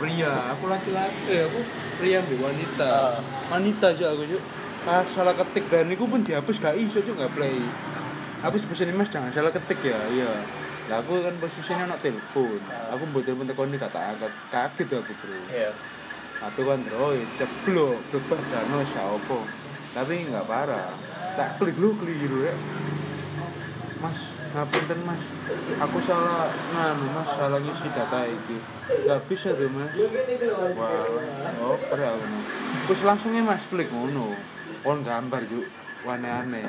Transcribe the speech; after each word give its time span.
pria 0.00 0.32
aku 0.48 0.64
laki-laki 0.72 1.28
eh 1.28 1.44
aku 1.44 1.60
pria 2.00 2.24
ambil 2.24 2.48
wanita. 2.48 2.88
Ah. 2.88 3.20
wanita 3.52 3.92
aja 3.92 4.16
aku 4.16 4.24
cuk. 4.24 4.42
Ah 4.88 5.04
salah 5.04 5.36
ketik 5.36 5.68
dan 5.68 5.92
itu 5.92 6.08
pun 6.08 6.24
dihapus 6.24 6.56
gak 6.56 6.80
iso 6.80 7.04
cuk 7.04 7.20
gak 7.20 7.32
play. 7.36 7.60
Aku 8.40 8.56
sebesar 8.56 8.88
mas 8.96 9.12
jangan 9.12 9.28
salah 9.28 9.52
ketik 9.52 9.84
ya 9.84 10.00
iya. 10.08 10.32
Lah 10.88 11.04
aku 11.04 11.20
kan 11.20 11.36
posisinya 11.36 11.92
nak 11.92 12.00
telepon. 12.00 12.64
Ah. 12.72 12.96
aku 12.96 13.04
buat 13.12 13.28
telepon 13.28 13.44
tekan 13.44 13.76
kata 13.76 14.00
agak 14.16 14.32
kaget 14.48 14.88
aku 14.96 15.12
bro. 15.20 15.36
Iya. 15.52 15.70
Aku 16.40 16.64
kan 16.64 16.80
Android 16.80 17.28
ceblok 17.36 18.00
bebas 18.08 18.40
jano 18.48 18.80
siapa. 18.88 19.38
Tapi 19.92 20.32
nggak 20.32 20.48
parah. 20.48 20.96
Tak 21.36 21.60
klik 21.60 21.76
lu 21.76 21.92
keliru 22.00 22.48
ya 22.48 22.56
mas 24.00 24.40
ngapunten 24.56 25.00
mas. 25.04 25.22
Aku 25.84 25.98
salah 26.00 26.48
nganu 26.48 27.06
mas 27.12 27.28
salah 27.36 27.60
ngisi 27.60 27.88
data 27.92 28.24
iki. 28.24 28.56
Nggak 29.04 29.20
bisa 29.28 29.52
tuh 29.52 29.68
mas. 29.68 29.92
Wah 30.74 30.92
oh 31.60 31.76
pernah 31.76 32.16
aku. 32.16 32.24
Terus 32.88 33.00
langsungnya 33.04 33.44
mas 33.44 33.68
klik 33.68 33.92
ngono. 33.92 34.32
Kon 34.80 35.04
gambar 35.04 35.44
juk 35.46 35.68
aneh-aneh. 36.08 36.64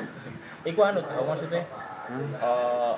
Iku 0.68 0.80
anu 0.84 1.00
tau 1.08 1.24
maksudnya? 1.24 1.64
Hah? 1.66 2.20
eh 2.20 2.94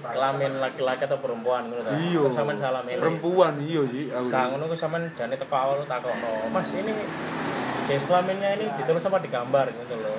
kelamin 0.00 0.62
laki-laki 0.62 1.02
atau 1.08 1.18
perempuan 1.18 1.66
ngono 1.66 1.82
ta? 1.82 1.96
Iya 1.96 2.20
Terus 2.28 2.36
sampean 2.36 2.58
salah 2.60 2.82
milih. 2.84 3.00
Perempuan 3.00 3.54
iya 3.58 3.82
sih 3.88 4.06
aku 4.12 4.28
Kang 4.28 4.54
ngono 4.54 4.64
ku 4.68 4.76
sampean 4.76 5.08
jane 5.16 5.34
teko 5.40 5.56
awal 5.56 5.80
takokno. 5.88 6.52
Mas 6.52 6.68
ini 6.76 6.92
jenis 7.90 8.04
kelaminnya 8.06 8.54
ini 8.54 8.70
ditulis 8.78 9.02
apa 9.02 9.18
digambar 9.18 9.66
gitu 9.72 9.98
loh 9.98 10.14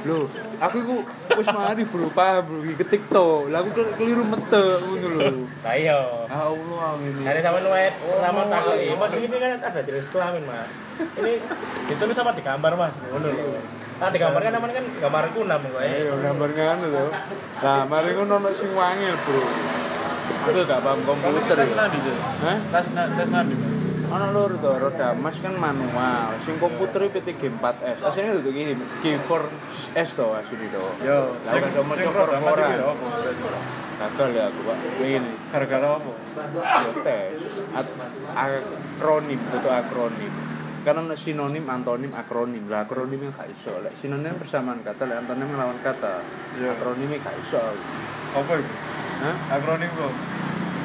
Loh, 0.00 0.24
aku 0.56 0.76
iku 0.78 0.96
wis 1.34 1.48
mari 1.48 1.82
bro, 1.82 2.08
paham 2.08 2.40
bro, 2.42 2.58
iki 2.62 2.74
ketik 2.78 3.02
to. 3.06 3.46
Lah 3.46 3.60
aku 3.60 3.70
ke- 3.72 3.94
keliru 3.94 4.24
mete 4.24 4.64
ngono 4.78 5.06
lho. 5.12 5.28
Lah 5.60 5.74
iya 5.74 5.98
Ya 6.24 6.38
Allah 6.40 6.90
ini. 6.98 7.20
Dari 7.20 7.40
sama 7.40 7.58
nuet 7.60 7.92
sama 8.16 8.40
takoki, 8.46 8.88
Mas 8.92 9.12
ini 9.14 9.26
kan 9.32 9.50
ada 9.60 9.80
jenis 9.80 10.06
kelamin 10.08 10.42
Mas. 10.42 10.70
Ini 11.14 11.32
ditulis 11.86 12.16
apa 12.16 12.30
digambar 12.32 12.72
Mas? 12.74 12.94
Ngono 13.02 13.28
lho. 13.28 13.60
Ah 13.96 14.08
digambar 14.08 14.40
kan 14.40 14.52
namanya 14.52 14.74
kan 14.74 14.86
gambar 14.98 15.24
kunam 15.30 15.60
kok. 15.60 15.80
eh. 15.80 15.92
Ayo 16.00 16.12
gambar 16.18 16.48
ngono 16.48 16.86
lho. 16.88 17.04
Lah 17.60 17.84
mari 17.84 18.10
ngono 18.12 18.32
ono 18.36 18.50
sing 18.50 18.70
wangil, 18.72 19.12
Bro. 19.18 19.42
Aku 20.40 20.56
gak 20.64 20.80
paham 20.80 20.96
komputer 21.04 21.52
tes 21.54 21.68
ya. 21.68 21.76
nandi 21.76 21.98
sih 22.00 22.16
Hah? 22.16 22.56
tes 22.72 22.86
na- 22.90 23.12
tes 23.12 23.28
nandi 23.28 23.52
Ono 24.10 24.26
lur 24.34 24.52
to, 24.58 24.70
roda 24.74 25.14
mas 25.14 25.38
kan 25.38 25.54
manual. 25.54 26.34
Sing 26.42 26.58
komputer 26.58 27.06
PT 27.06 27.38
G4S. 27.38 28.02
Asline 28.02 28.42
itu 28.42 28.50
iki 28.50 28.74
G4S 29.06 30.18
to 30.18 30.26
asline 30.34 30.66
to. 30.66 30.82
yo 31.06 31.30
Lah 31.46 31.52
aku 31.54 31.70
gak 31.94 32.10
roda 32.10 32.38
Mas 32.42 32.58
ora. 32.58 32.68
Gagal 34.00 34.28
ya 34.32 34.44
aku, 34.48 34.60
Pak. 34.66 34.76
Ini 35.04 35.32
gara-gara 35.52 35.86
apa 35.94 36.10
yo 36.82 36.92
tes 37.04 37.36
akronim 38.34 39.40
itu 39.40 39.68
akronim 39.68 40.32
karena 40.80 41.04
ono 41.04 41.12
sinonim 41.12 41.64
antonim 41.68 42.08
akronim 42.08 42.64
lah 42.72 42.88
akronimnya 42.88 43.36
gak 43.36 43.52
iso 43.52 43.76
lek 43.84 43.92
sinonim 43.92 44.32
persamaan 44.40 44.80
kata 44.80 45.04
lek 45.04 45.20
antonim 45.20 45.52
lawan 45.52 45.76
kata 45.84 46.24
Iya. 46.56 46.72
akronimnya 46.72 47.20
gak 47.20 47.36
iso 47.36 47.60
apa 48.32 48.52
itu 48.56 48.74
Hah? 49.20 49.36
akronim 49.60 49.90
kok 49.92 50.12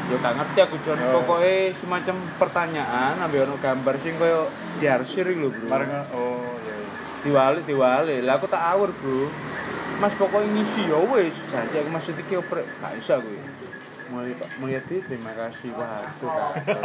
yo 0.06 0.16
gak 0.22 0.38
ngerti 0.38 0.60
aku 0.62 0.76
Jon. 0.86 0.98
Yo. 1.02 1.18
pokoknya 1.18 1.74
semacam 1.74 2.16
pertanyaan 2.38 3.18
ambil 3.18 3.50
ono 3.50 3.58
gambar 3.58 3.96
sing 3.98 4.14
koyo 4.22 4.46
diarsir 4.78 5.26
lho 5.26 5.50
bro. 5.50 5.66
Bareng 5.66 5.90
oh 6.14 6.46
iya 6.62 6.74
iya. 6.78 6.90
diwali 7.26 7.60
diwali. 7.66 8.16
Lah 8.22 8.38
aku 8.38 8.46
tak 8.46 8.62
awur 8.62 8.94
bro. 8.94 9.26
Mas 9.98 10.14
pokoknya 10.14 10.54
ngisi 10.54 10.86
ya 10.86 11.00
wis. 11.10 11.34
Saja 11.50 11.82
aku 11.82 11.90
maksud 11.90 12.14
iki 12.22 12.38
oprek 12.38 12.70
gak 12.82 12.94
iso 12.98 13.18
aku 13.18 13.34
mulai 14.06 14.38
melihat 14.62 14.86
dia 14.86 15.02
terima 15.02 15.34
kasih. 15.34 15.74
Waduh 15.74 16.30
gagal 16.62 16.78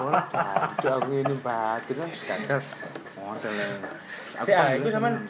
ora 0.04 0.20
jancuk 0.28 0.92
aku 0.92 1.10
ini 1.16 1.34
batin 1.40 1.96
wis 2.04 2.20
gagal 2.28 2.60
model 3.16 3.54
Si 4.44 4.52
ah 4.52 4.76
iku 4.76 4.88
sampean 4.92 5.24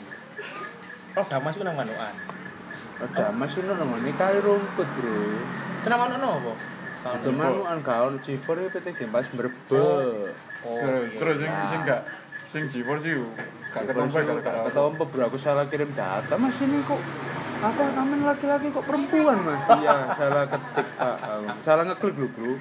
Oh, 1.17 1.25
damas 1.25 1.56
iku 1.56 1.65
nang 1.65 1.81
manukan. 1.81 2.12
ada 2.97 3.28
mas 3.33 3.53
ini 3.56 3.73
namanya 3.73 4.12
kali 4.19 4.38
rumput 4.41 4.88
bro. 4.99 5.21
Senang 5.81 6.12
ono 6.12 6.28
apa? 6.43 6.75
Tahun 7.06 7.22
itu 7.22 7.31
manuan 7.31 7.78
kau 7.87 8.11
cifor 8.19 8.59
ya 8.59 8.67
PT 8.67 8.87
Gempas 8.99 9.31
berbe 9.31 9.55
Oh. 10.67 10.83
terus 10.83 11.15
terus 11.15 11.37
sing 11.39 11.53
sing 11.71 11.81
gak 11.87 12.03
sing 12.43 12.62
jifor 12.67 12.99
sih 12.99 13.15
gak 13.71 13.87
ketompo 13.87 14.19
gara-gara 14.19 14.67
apa? 14.67 14.69
ketompo. 14.75 15.03
bro. 15.06 15.22
Aku 15.31 15.39
salah 15.39 15.62
kirim 15.71 15.87
data. 15.94 16.34
Mas 16.34 16.59
ini 16.59 16.83
kok 16.83 16.99
apa 17.62 17.83
namanya 17.94 18.34
laki-laki 18.34 18.75
kok 18.75 18.83
perempuan 18.83 19.39
mas? 19.47 19.62
Iya 19.87 20.11
salah 20.19 20.44
ketik 20.50 20.89
pak. 20.99 21.17
Salah 21.62 21.84
ngeklik 21.87 22.17
lu 22.19 22.28
bro. 22.34 22.55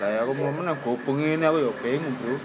Lah 0.00 0.08
ya 0.08 0.18
aku 0.24 0.32
mau 0.32 0.48
menang 0.48 0.80
gopeng 0.80 1.20
ini 1.20 1.44
aku 1.44 1.58
ya 1.60 1.72
bingung 1.84 2.16
bro 2.16 2.36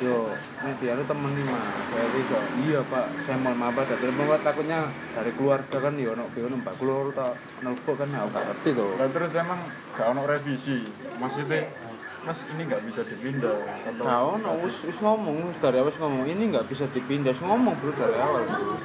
yo 0.00 0.32
nih 0.64 0.72
dia 0.80 0.92
itu 0.96 1.04
temen 1.04 1.30
nih 1.36 1.44
mas 1.44 1.64
saya 1.92 2.06
bisa 2.16 2.38
iya 2.64 2.80
pak 2.88 3.06
saya 3.20 3.36
mau 3.36 3.52
maaf 3.52 3.76
ada 3.84 3.94
telepon 4.00 4.32
Pak. 4.32 4.40
takutnya 4.40 4.88
dari 5.12 5.32
keluarga 5.36 5.76
kan 5.76 5.92
ya 6.00 6.16
ono 6.16 6.24
bingung 6.32 6.64
mbak 6.64 6.74
keluar 6.80 7.12
tak 7.12 7.36
nelfon 7.60 7.94
kan 8.00 8.08
aku 8.08 8.28
gak 8.32 8.44
ngerti 8.48 8.70
tuh 8.72 8.90
Lah 8.96 9.08
terus 9.12 9.32
emang 9.36 9.60
gak 9.92 10.06
ono 10.16 10.22
revisi 10.24 10.88
maksudnya 11.20 11.68
mas 12.20 12.44
ini 12.52 12.68
gak 12.68 12.84
bisa 12.84 13.00
dipindah 13.04 13.60
atau 13.88 14.04
Nah, 14.04 14.20
ono 14.36 14.50
wis 14.60 14.84
wis 14.84 15.00
ngomong 15.00 15.48
wis 15.48 15.56
dari 15.56 15.80
awal 15.80 15.88
ngomong 15.88 16.28
ini 16.28 16.52
nggak 16.52 16.68
bisa 16.68 16.84
dipindah, 16.92 17.32
wis 17.32 17.40
ngomong 17.40 17.72
bro 17.80 17.92
dari 17.96 18.16
awal 18.20 18.44
bro. 18.44 18.76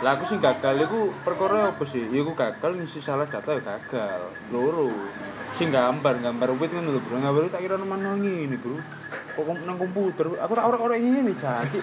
Lah 0.00 0.16
aku 0.16 0.24
sing 0.24 0.40
gagal 0.40 0.88
iku 0.88 1.12
perkara 1.20 1.76
apa 1.76 1.84
sih? 1.84 2.08
Ya 2.08 2.24
aku 2.24 2.32
gagal 2.32 2.80
ngisi 2.80 3.04
salah 3.04 3.28
data 3.28 3.52
ya 3.52 3.60
gagal. 3.60 4.32
Loro. 4.48 4.88
Sing 5.56 5.68
gambar, 5.68 6.14
gambar 6.24 6.48
wit 6.56 6.70
ngono 6.72 6.96
lho 6.96 7.00
bro. 7.04 7.20
Gambar 7.20 7.52
tak 7.52 7.60
kira 7.64 7.76
manual 7.76 8.16
ngene 8.16 8.56
bro. 8.56 8.78
Kok 9.36 9.62
nang 9.64 9.76
komputer, 9.78 10.26
aku 10.40 10.52
tak 10.56 10.66
ora-ora 10.66 10.96
ngene 10.96 11.32
janji. 11.36 11.78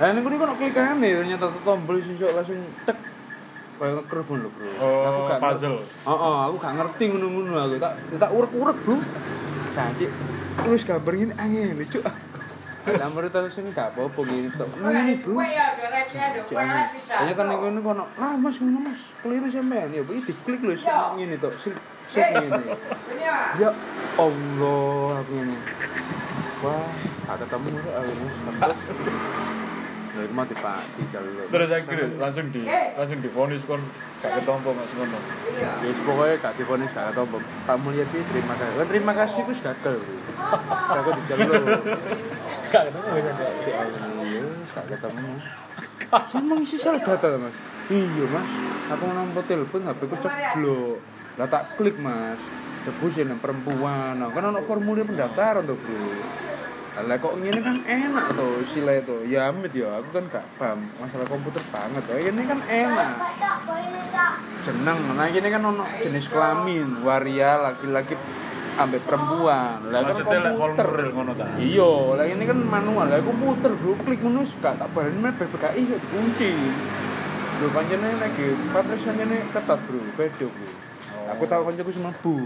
Lah 0.00 0.10
ning 0.10 0.22
kono 0.26 0.36
ono 0.42 0.54
klikane 0.58 1.06
ternyata 1.06 1.46
tombol 1.62 2.02
sing 2.02 2.18
sok 2.18 2.34
langsung 2.34 2.58
tek 2.82 2.98
kayak 3.78 4.00
nge-curve 4.00 4.46
lho 4.46 4.48
bro. 4.50 4.68
Oh, 4.82 5.02
aku 5.06 5.20
gak 5.30 5.40
puzzle. 5.42 5.78
Heeh, 5.82 6.36
aku 6.50 6.56
gak 6.62 6.74
ngerti 6.78 7.04
ngono-ngono 7.10 7.54
aku. 7.58 7.74
Tak 7.78 7.92
tak 8.18 8.30
urek-urek, 8.30 8.76
Bro. 8.86 8.96
Janji. 9.74 10.06
Terus 10.54 10.82
gambar 10.86 11.12
ini 11.18 11.34
angin 11.34 11.74
lucu. 11.74 11.98
Gambar 12.84 13.22
itu 13.32 13.40
sini 13.48 13.72
gak 13.74 13.96
apa-apa 13.96 14.20
gini 14.28 14.52
tok. 14.54 14.68
Ini, 14.78 15.14
Bro. 15.24 15.34
Si 16.46 16.54
angin. 16.54 16.84
Ternyata 17.02 17.42
ning 17.48 17.58
kono 17.58 17.78
kono, 17.82 18.04
"Lah, 18.20 18.32
Mas, 18.38 18.56
ngono 18.62 18.78
Mas. 18.82 19.10
Keliru 19.24 19.48
sampean." 19.50 19.90
Ya, 19.90 20.04
iki 20.06 20.22
diklik 20.30 20.60
lho 20.62 20.74
sing 20.78 20.94
ngene 21.18 21.40
tok. 21.42 21.54
Sing 22.14 22.30
ngene. 22.30 22.74
Ya 23.58 23.70
Allah, 24.14 25.06
aku 25.18 25.32
ini. 25.34 25.58
Wah, 26.62 26.86
gak 27.26 27.36
ketemu 27.42 27.68
rek 27.82 27.94
aku 27.98 28.12
Mas. 28.22 28.36
Ya, 30.14 30.22
itu 30.22 30.30
mah 30.30 30.46
dipati 30.46 31.02
jalur. 31.10 31.42
terus 31.50 31.74
akhirnya 31.74 32.06
langsung 32.22 32.46
di 32.54 32.62
langsung 32.70 33.18
divonis 33.18 33.66
kon 33.66 33.82
gak 34.22 34.38
ketompo 34.38 34.70
mas 34.70 34.86
ngono 34.94 35.18
Ya 35.58 35.74
wis 35.82 35.98
pokoknya 36.06 36.38
gak 36.38 36.54
difonis 36.54 36.94
gak 36.94 37.10
ketemu. 37.10 37.42
Pak 37.42 37.76
Mulyadi 37.82 38.18
terima 38.30 38.54
kasih. 38.54 38.74
Kan 38.78 38.86
terima 38.86 39.12
kasih 39.18 39.40
wis 39.50 39.58
gagal, 39.58 39.98
Bro. 39.98 40.16
Saya 40.86 41.00
kok 41.02 41.14
dijalur. 41.18 41.54
Gak 42.70 42.82
ketemu. 42.94 43.10
Iya, 44.22 44.44
gak 44.70 44.86
ketemu. 44.94 45.30
Saya 46.30 46.38
emang 46.46 46.60
isi 46.62 46.76
salah 46.78 47.02
data 47.02 47.34
Mas. 47.34 47.56
Iya, 47.90 48.24
Mas. 48.30 48.50
Aku 48.94 49.02
nampa 49.10 49.42
telepon 49.50 49.82
HP 49.82 50.00
ku 50.06 50.16
ceblok. 50.22 51.13
Lah 51.40 51.46
tak 51.50 51.78
klik, 51.80 51.98
Mas. 51.98 52.40
Jebus 52.84 53.16
ya 53.16 53.24
perempuan. 53.40 54.20
Nah, 54.20 54.28
kan 54.28 54.52
ono 54.52 54.60
formulir 54.60 55.08
pendaftaran 55.08 55.64
tuh, 55.64 55.78
Bro. 55.78 56.08
Lah 56.94 57.16
kok 57.18 57.34
ngene 57.42 57.58
kan 57.58 57.76
enak 57.82 58.38
tuh 58.38 58.62
istilah 58.62 58.94
itu. 59.02 59.26
Ya 59.26 59.50
amit 59.50 59.74
ya, 59.74 59.98
aku 59.98 60.14
kan 60.14 60.24
gak 60.30 60.46
paham 60.60 60.86
masalah 61.02 61.26
komputer 61.26 61.64
banget. 61.74 62.02
Ya 62.06 62.30
ini 62.30 62.42
kan 62.46 62.60
enak. 62.62 63.12
jeneng 64.64 64.98
nah 65.12 65.28
ini 65.28 65.44
kan 65.44 65.60
ono 65.60 65.84
jenis 66.00 66.32
kelamin 66.32 67.04
waria 67.04 67.60
laki-laki 67.60 68.16
ambek 68.80 69.04
perempuan 69.04 69.92
lah 69.92 70.00
kan 70.08 70.16
komputer 70.24 70.88
iya 71.60 71.92
lah 72.16 72.24
ini 72.24 72.44
kan 72.48 72.58
manual 72.64 73.06
lah 73.12 73.20
komputer 73.20 73.76
bro 73.76 73.92
klik 74.02 74.24
wis 74.24 74.56
gak 74.58 74.80
tak 74.80 74.88
baleni 74.96 75.20
men 75.20 75.36
BPKI 75.36 75.84
iso 75.84 76.00
dikunci 76.00 76.50
lho 77.60 77.66
pancene 77.70 78.08
lagi 78.18 78.56
papresannya 78.72 79.52
ketat 79.52 79.78
bro 79.84 80.00
beda 80.16 80.46
bro 80.48 80.68
aku 81.30 81.44
tahu 81.48 81.62
mlebu 81.70 82.36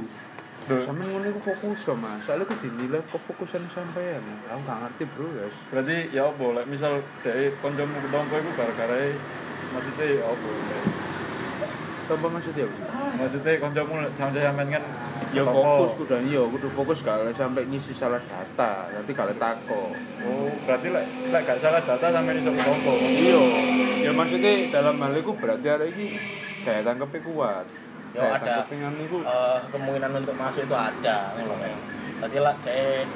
Duh. 0.69 0.85
Sampe 0.85 1.01
ngono 1.01 1.25
iku 1.33 1.41
fokus 1.41 1.81
so, 1.81 1.97
Mas. 1.97 2.21
Soalnya 2.29 2.45
aku 2.45 2.53
dinilai 2.61 3.01
kefokusan 3.09 3.65
sampean. 3.73 4.21
Aku 4.53 4.61
gak 4.69 4.79
ngerti, 4.85 5.09
Bro, 5.17 5.33
guys. 5.33 5.57
berarti 5.73 6.13
ya 6.13 6.29
apa 6.29 6.45
lek 6.61 6.67
misal 6.69 7.01
dari 7.25 7.49
koncomu 7.65 7.97
ketompo 8.05 8.37
iku 8.37 8.51
gara-gara 8.53 9.01
maksudnya 9.73 10.07
ya 10.13 10.25
apa 10.29 10.49
Apa 12.09 12.27
maksudnya, 12.29 12.65
Bro? 12.69 12.85
maksudnya 13.17 13.53
koncomu 13.65 13.93
sampe 14.13 14.39
sampean 14.45 14.69
kan 14.69 14.85
ya 15.33 15.43
fokus 15.45 15.93
kudu 15.97 16.17
iya 16.29 16.43
kudu 16.45 16.69
fokus 16.69 17.01
kalau 17.01 17.33
sampai 17.33 17.65
ngisi 17.69 17.97
salah 17.97 18.21
data 18.21 18.93
nanti 18.93 19.13
kalau 19.17 19.33
tako 19.41 19.93
oh 20.25 20.49
berarti 20.69 20.89
lek 20.93 21.05
lek 21.33 21.43
gak 21.49 21.61
salah 21.61 21.81
data 21.81 22.13
sampe 22.13 22.33
iso 22.37 22.53
ketompo 22.53 22.93
iya 22.97 23.41
ya 24.05 24.11
maksudnya 24.13 24.53
dalam 24.73 25.01
hal 25.01 25.13
itu 25.17 25.33
berarti 25.33 25.67
ada 25.69 25.85
ini 25.85 26.17
daya 26.65 26.81
tangkapnya 26.85 27.21
kuat 27.25 27.67
Ya, 28.17 28.41
daya 28.41 28.65
ada. 28.65 28.73
Eh, 28.73 29.59
kemungkinan 29.69 30.11
untuk 30.25 30.37
masuk 30.41 30.65
itu 30.65 30.77
ada 30.77 31.37
ngono 31.37 31.55
kan. 31.61 31.77
tadi 32.19 32.39
lah 32.43 32.55
kayak 32.67 33.07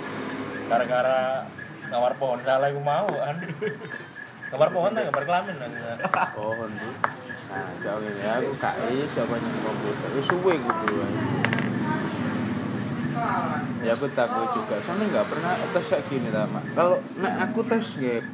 gara-gara 0.70 1.42
ngamar 1.90 2.14
pohon 2.20 2.38
salah 2.44 2.68
aku 2.70 2.80
mau 2.80 3.08
kan. 3.08 3.36
Gambar 4.52 4.68
pohon 4.68 4.90
lah 4.92 5.02
gambar 5.08 5.24
kelamin 5.24 5.54
kan. 5.56 5.72
Pohon 6.36 6.70
tuh 6.76 6.94
nah 7.52 7.68
jauh 7.84 8.00
ini 8.00 8.24
aku 8.24 8.48
gak 8.56 8.80
iso 8.88 9.28
apa 9.28 9.36
yang 9.36 9.60
komputer 9.60 10.08
suwe 10.24 10.54
gue 10.56 10.72
bro 10.72 11.04
ya 13.84 13.92
aku 13.92 14.08
takut 14.16 14.48
juga. 14.56 14.80
Sampe 14.80 15.04
nggak 15.04 15.28
pernah 15.28 15.52
tes 15.76 15.84
kayak 15.84 16.04
gini 16.08 16.32
lah 16.32 16.48
mak. 16.48 16.64
Kalau 16.72 16.96
nek 17.20 17.34
aku 17.44 17.60
tes 17.68 17.84
nggak 18.00 18.24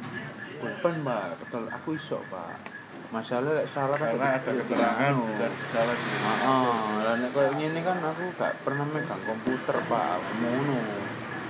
bukan 0.63 0.93
pak. 1.03 1.23
Betul 1.43 1.63
aku 1.67 1.99
iso 1.99 2.23
pak 2.31 2.78
masalah 3.09 3.57
lek 3.57 3.65
salah 3.65 3.97
pas 3.97 4.13
ada 4.13 4.37
keterangan 4.53 5.13
bisa 5.33 5.49
salah 5.73 5.95
di 5.97 6.07
Heeh, 6.13 6.77
lah 7.01 7.13
nek 7.17 7.29
koyo 7.33 7.51
ngene 7.57 7.81
kan 7.81 7.97
aku 8.05 8.23
gak 8.37 8.61
pernah 8.61 8.85
megang 8.85 9.17
komputer, 9.25 9.81
Pak. 9.89 10.17
Ngono. 10.45 10.79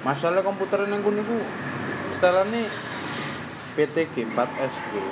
Masalah 0.08 0.40
komputer 0.40 0.88
nang 0.88 1.04
kono 1.04 1.20
niku 1.20 1.36
setelahnya 2.16 2.64
PTG 3.76 4.32
4S 4.32 4.76
bro. 4.88 5.04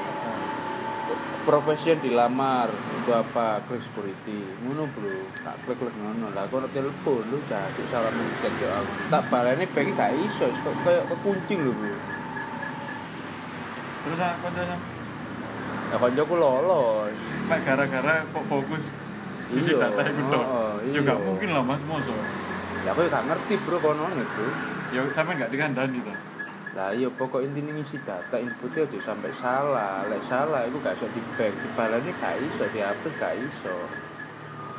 Profesi 1.44 1.91
yang 1.91 1.99
dilamar 2.03 2.71
itu 2.71 3.11
apa? 3.11 3.63
Klik 3.67 3.83
security. 3.83 4.39
Ngono 4.63 4.88
bro. 4.95 5.27
Tak 5.43 5.67
klik 5.67 5.83
klik 5.83 5.95
ngono. 6.00 6.31
Lah 6.31 6.47
kono 6.47 6.71
telepon 6.71 7.27
lu 7.27 7.43
jadi 7.43 7.83
salah 7.91 8.11
mencet 8.15 8.55
yo 8.63 8.71
aku. 8.71 9.11
Tak 9.11 9.27
balene 9.27 9.67
pengen 9.67 10.00
gak 10.00 10.15
iso 10.15 10.47
kok 10.47 10.75
kayak 10.88 11.11
kekuncing 11.11 11.67
lho 11.67 11.75
bro. 11.75 11.95
terus 14.07 14.23
ah, 14.23 14.39
kau 14.39 14.47
jangan 14.55 14.79
Ya 15.88 15.95
koncoku 15.95 16.36
lolos. 16.36 17.19
Mek 17.48 17.60
gara-gara 17.63 18.28
kok 18.28 18.44
fokus 18.45 18.84
isi 19.48 19.72
Iya, 19.72 19.88
data 19.88 20.04
itu 20.04 20.22
dong 20.28 20.44
heeh, 20.44 20.92
ya 20.92 21.00
gak 21.07 21.16
iya. 21.16 21.24
mungkin 21.24 21.50
lah 21.56 21.63
mas 21.63 21.80
moso 21.88 22.12
Ya 22.84 22.92
aku 22.92 23.07
ya 23.07 23.10
gak 23.16 23.25
ngerti 23.31 23.56
bro 23.63 23.80
kono 23.80 24.12
bro. 24.12 24.48
ya 24.92 25.00
sampe 25.16 25.39
gak 25.39 25.48
dikandani 25.48 26.04
tuh 26.04 26.18
Lah 26.75 26.92
iya 26.92 27.07
pokok 27.07 27.39
intinya 27.42 27.72
ngisi 27.72 28.04
data 28.04 28.36
inputnya 28.38 28.84
aja 28.86 29.00
sampai 29.01 29.31
salah. 29.34 30.04
Lek 30.12 30.19
salah 30.22 30.68
iku 30.68 30.78
gak 30.84 31.00
iso 31.00 31.07
di 31.10 31.24
back, 31.39 31.56
dibalani 31.57 32.12
gak 32.19 32.38
iso, 32.44 32.68
dihapus 32.69 33.13
gak 33.18 33.34
iso. 33.39 33.78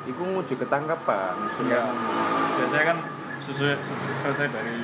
Iku 0.06 0.22
nguji 0.22 0.54
ketangkapan. 0.54 1.34
Iya. 1.66 1.82
biasanya 2.54 2.84
kan 2.94 2.98
sesuai 3.48 3.74
selesai 4.22 4.46
dari 4.52 4.78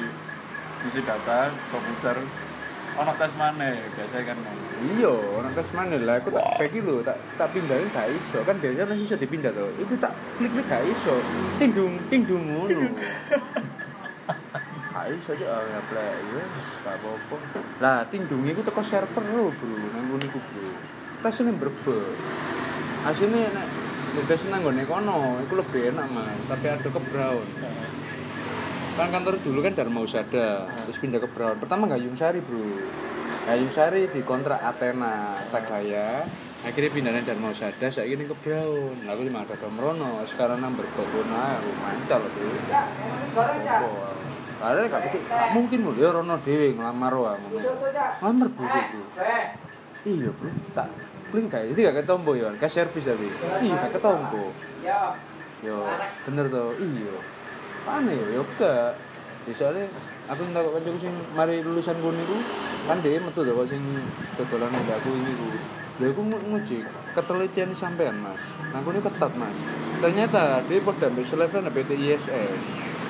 isi 0.88 1.00
data 1.06 1.53
komputer 1.71 2.17
ono 2.97 3.12
tes 3.15 3.32
mana 3.38 3.69
biasanya 3.94 4.25
kan. 4.32 4.38
Iya, 4.75 5.15
orang 5.15 5.55
tes 5.55 5.71
mana 5.71 5.94
lah, 6.03 6.19
aku 6.19 6.35
tak 6.35 6.44
pegi 6.59 6.82
lho, 6.82 6.99
tak 6.99 7.15
tak 7.38 7.55
pindahin 7.55 7.87
gak 7.94 8.11
iso. 8.11 8.43
Kan 8.43 8.59
biasanya 8.59 8.91
masih 8.91 9.06
iso 9.06 9.15
dipindah 9.15 9.55
tuh. 9.55 9.71
Iku 9.79 9.94
tak 9.94 10.11
klik 10.35 10.50
klik 10.50 10.67
gak 10.67 10.82
iso. 10.82 11.15
Tindung 11.62 11.94
tindung 12.11 12.43
ngono. 12.43 12.91
Gak 14.91 15.06
iso 15.15 15.31
aja 15.31 15.47
ah 15.47 15.62
ya 15.62 15.81
play. 15.87 16.19
Yes, 16.35 16.50
gak 16.82 16.94
apa-apa. 16.99 17.37
Lah 17.79 18.03
tindung 18.11 18.43
iku 18.43 18.67
teko 18.67 18.82
server 18.82 19.23
lho, 19.23 19.55
Bro. 19.55 19.79
Nang 19.94 20.05
ngono 20.11 20.25
iku, 20.26 20.43
Bro. 20.43 20.71
Tesnya 21.23 21.55
berbeda. 21.55 21.99
Hasilnya 23.06 23.55
nek 23.55 23.67
nek 24.19 24.25
tes 24.26 24.43
nang 24.50 24.61
nggone 24.67 24.82
kono, 24.91 25.38
iku 25.47 25.55
lebih 25.55 25.94
enak, 25.94 26.06
Mas. 26.11 26.44
Tapi 26.50 26.67
ada 26.67 26.88
ke 26.91 27.00
Brown. 27.15 27.47
Kan 28.94 29.11
kantor 29.11 29.38
dulu 29.38 29.59
kan 29.62 29.75
Dharma 29.75 30.03
Usada, 30.03 30.67
terus 30.87 30.99
pindah 30.99 31.23
ke 31.23 31.31
Brown. 31.31 31.62
Pertama 31.62 31.87
Gayung 31.87 32.19
Sari, 32.19 32.43
Bro. 32.43 32.62
Gayung 33.44 33.69
Sari 33.69 34.08
dikontrak 34.08 34.56
Athena, 34.56 35.37
Tagaya. 35.52 36.25
Akhirnya 36.64 36.91
pindahnya 36.96 37.20
Dharma 37.29 37.52
Usada, 37.52 37.93
saya 37.93 38.08
ini 38.08 38.25
ke 38.25 38.32
Brown. 38.41 39.05
Lalu 39.05 39.29
lima 39.29 39.44
ada 39.44 39.69
Merono, 39.69 40.25
sekarang 40.25 40.64
berbagona, 40.64 41.61
aku 41.61 41.70
mancal 41.76 42.25
Bro. 42.25 42.49
Apa? 43.37 44.25
Karena 44.64 44.88
gak, 44.88 45.12
gak 45.12 45.52
mungkin 45.52 45.85
lho, 45.85 45.93
ya 45.93 46.08
Rono 46.08 46.41
Dewi 46.41 46.73
ngelamar 46.73 47.12
ngono. 47.12 47.52
Ngelamar 47.52 48.49
bro. 48.49 48.64
Iya 50.08 50.31
bro, 50.32 50.49
tak 50.73 50.88
bling 51.29 51.52
kayak 51.52 51.76
jadi 51.76 51.93
gak 51.93 51.97
ketombo 52.00 52.32
ya, 52.32 52.49
ke 52.56 52.64
servis 52.64 53.05
tapi. 53.05 53.29
Iya 53.61 53.75
gak 53.76 54.00
ketombo. 54.00 54.56
Yo, 55.61 55.85
bener 56.25 56.49
toh, 56.49 56.73
iya. 56.81 57.17
Pane 57.85 58.12
yo, 58.17 58.40
yo 58.40 58.43
gak. 58.56 58.97
Ya 59.44 59.52
soalnya 59.52 59.85
aku 60.25 60.41
ndak 60.50 60.65
kok 60.65 60.73
kancaku 60.81 60.99
sing 61.05 61.15
mari 61.37 61.61
lulusan 61.61 62.00
kono 62.00 62.17
niku 62.17 62.37
kan 62.88 63.00
dhewe 63.05 63.21
metu 63.21 63.41
kok 63.44 63.69
sing 63.69 63.82
dodolan 64.37 64.73
aku 64.73 65.11
ini 65.12 65.32
ku. 65.37 65.47
Lha 65.94 66.11
aku 66.11 66.26
ngu- 66.26 66.44
nguji 66.50 66.82
ketelitian 67.15 67.71
sampean 67.71 68.19
Mas. 68.19 68.43
Nah 68.75 68.82
kono 68.82 68.99
ketat 68.99 69.32
Mas. 69.38 69.59
Ternyata 70.03 70.65
dia 70.67 70.82
pada 70.82 71.06
selevel 71.23 71.71
PT 71.71 71.91
ISS. 71.94 72.62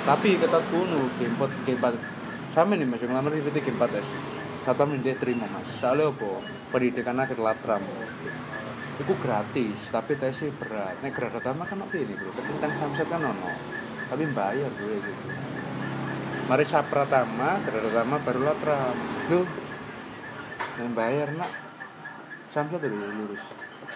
Tapi 0.04 0.36
ketat 0.36 0.64
kuno 0.68 1.08
gamepot 1.16 1.48
gamepot 1.64 1.96
sama 2.52 2.76
nih 2.76 2.84
Mas 2.84 3.00
yang 3.00 3.16
ngelamar 3.16 3.32
di 3.32 3.40
PT 3.40 3.56
Game 3.64 3.80
4S. 3.80 4.08
Satpam 4.64 4.92
ini 4.92 5.00
dia 5.00 5.16
terima 5.16 5.48
Mas. 5.48 5.68
Soalnya 5.80 6.12
apa? 6.12 6.44
Pendidikan 6.72 7.16
akhir 7.16 7.40
latram. 7.40 7.80
Iku 8.94 9.18
gratis, 9.18 9.90
tapi 9.90 10.14
tesnya 10.14 10.54
berat. 10.54 11.02
Nek 11.02 11.10
grada 11.18 11.42
pertama 11.42 11.66
kan 11.66 11.82
oke 11.82 11.98
ini 11.98 12.14
bro. 12.14 12.30
Tentang 12.30 12.72
samset 12.78 13.08
kan 13.10 13.18
ono. 13.18 13.50
Tapi 14.06 14.22
bayar 14.30 14.70
bro 14.76 14.92
gitu. 14.92 15.43
Mari 16.44 16.62
sapratama, 16.62 17.56
grada 17.58 17.80
pertama 17.82 18.16
baru 18.20 18.40
latram. 18.44 18.96
Lu 19.26 19.40
yang 20.74 20.90
bayar 20.92 21.30
nak 21.32 21.48
samset 22.50 22.82
dulu 22.82 22.98
ya, 22.98 23.08
lurus 23.14 23.44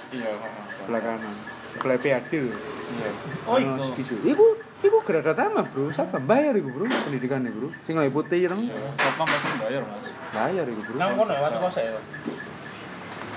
iya 0.08 0.30
sebelah 0.72 1.02
kanan 1.02 1.34
sebelah 1.68 1.94
PAD 1.94 2.30
iya 2.32 3.10
Oh, 3.44 3.54
Ono 3.54 3.74
iku. 3.76 3.82
skisu. 3.84 4.14
Iku 4.22 4.46
iku 4.80 4.98
grada 5.02 5.34
pertama 5.34 5.62
bro. 5.62 5.90
Siapa 5.90 6.18
bayar 6.18 6.54
iku 6.54 6.70
bro 6.70 6.86
pendidikannya 6.86 7.50
bro. 7.50 7.68
Sing 7.82 7.94
lagi 7.94 8.08
putih 8.08 8.38
ireng 8.40 8.70
Satpam 8.94 9.26
pasti 9.26 9.50
bayar 9.58 9.82
mas 9.84 10.06
bayar 10.30 10.64
iku 10.64 10.80
bro. 10.84 10.96
nang 10.96 11.10
kono 11.14 11.30
ya 11.30 11.40
waktu 11.40 11.58
kosek 11.60 11.82
ya 11.84 11.98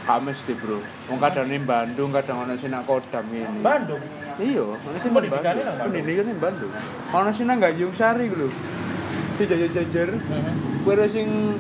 Kames 0.02 0.40
deh 0.44 0.56
bro. 0.56 0.78
Wong 1.08 1.20
kadang 1.20 1.46
ning 1.46 1.64
Bandung, 1.64 2.10
kadang 2.10 2.38
ono 2.40 2.54
sing 2.56 2.70
nak 2.70 2.86
Kodam 2.86 3.26
ngene. 3.26 3.58
Bandung 3.60 4.02
Iya, 4.38 4.64
ono 4.70 4.98
sing 4.98 5.10
nang 5.10 5.18
Pendidikannya 5.18 5.42
Bandung. 5.42 5.66
nang 5.66 5.76
Bandung. 5.76 5.86
Pendidikan 5.98 6.26
ning 6.26 6.40
Bandung. 6.40 6.72
Ono 7.12 7.30
sing 7.32 7.46
nang 7.46 7.58
Gayung 7.58 7.92
Sari 7.92 8.26
lho. 8.28 8.50
Jajar-jajar. 9.48 10.10
Ora 10.86 11.06
sing 11.10 11.58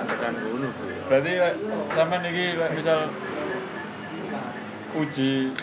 tekan 0.04 0.36
ngono, 0.38 0.68
Bro. 0.76 0.92
Berarti 1.08 1.32
lek 1.40 1.56
sampean 1.96 2.28
iki 2.28 2.60
lek 2.60 2.76
misal 2.76 3.08
uji 5.00 5.56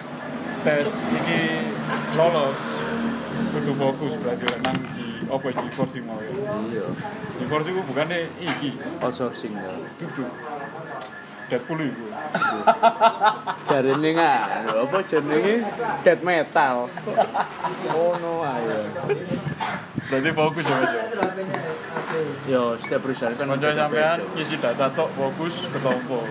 tes 0.64 0.88
iki 0.88 1.40
lolos 2.18 2.79
kudu 3.48 3.72
fokus 3.76 4.12
berarti 4.20 4.44
lek 4.44 4.60
nang 4.64 4.76
G 4.92 4.96
apa 5.30 5.46
G-Force 5.54 5.92
sing 5.94 6.04
mau 6.04 6.18
ya. 6.20 6.32
Iya, 6.68 6.86
G-Force 7.38 7.68
iku 7.70 7.80
bukane 7.86 8.28
iki 8.42 8.76
outsourcing 9.00 9.54
ya. 9.56 9.74
dudu 9.96 10.26
Deadpool 11.50 11.82
iku. 11.82 12.06
Jarine 13.66 14.08
nggak, 14.14 14.42
apa 14.70 14.98
jenenge 15.02 15.54
death 16.06 16.22
metal. 16.22 16.86
Oh 17.90 18.14
no, 18.22 18.46
ayo. 18.46 18.86
Berarti 20.06 20.30
fokus 20.30 20.64
ya 20.66 20.76
Mas. 20.78 20.90
ya? 20.94 21.02
Yo, 22.46 22.62
setiap 22.78 23.02
perusahaan 23.02 23.34
kan 23.34 23.50
Kanca 23.50 23.66
beda-beda. 23.66 23.82
sampean 23.82 24.18
ngisi 24.38 24.56
data 24.62 24.86
tok 24.94 25.10
fokus 25.18 25.66
ketompo. 25.74 26.22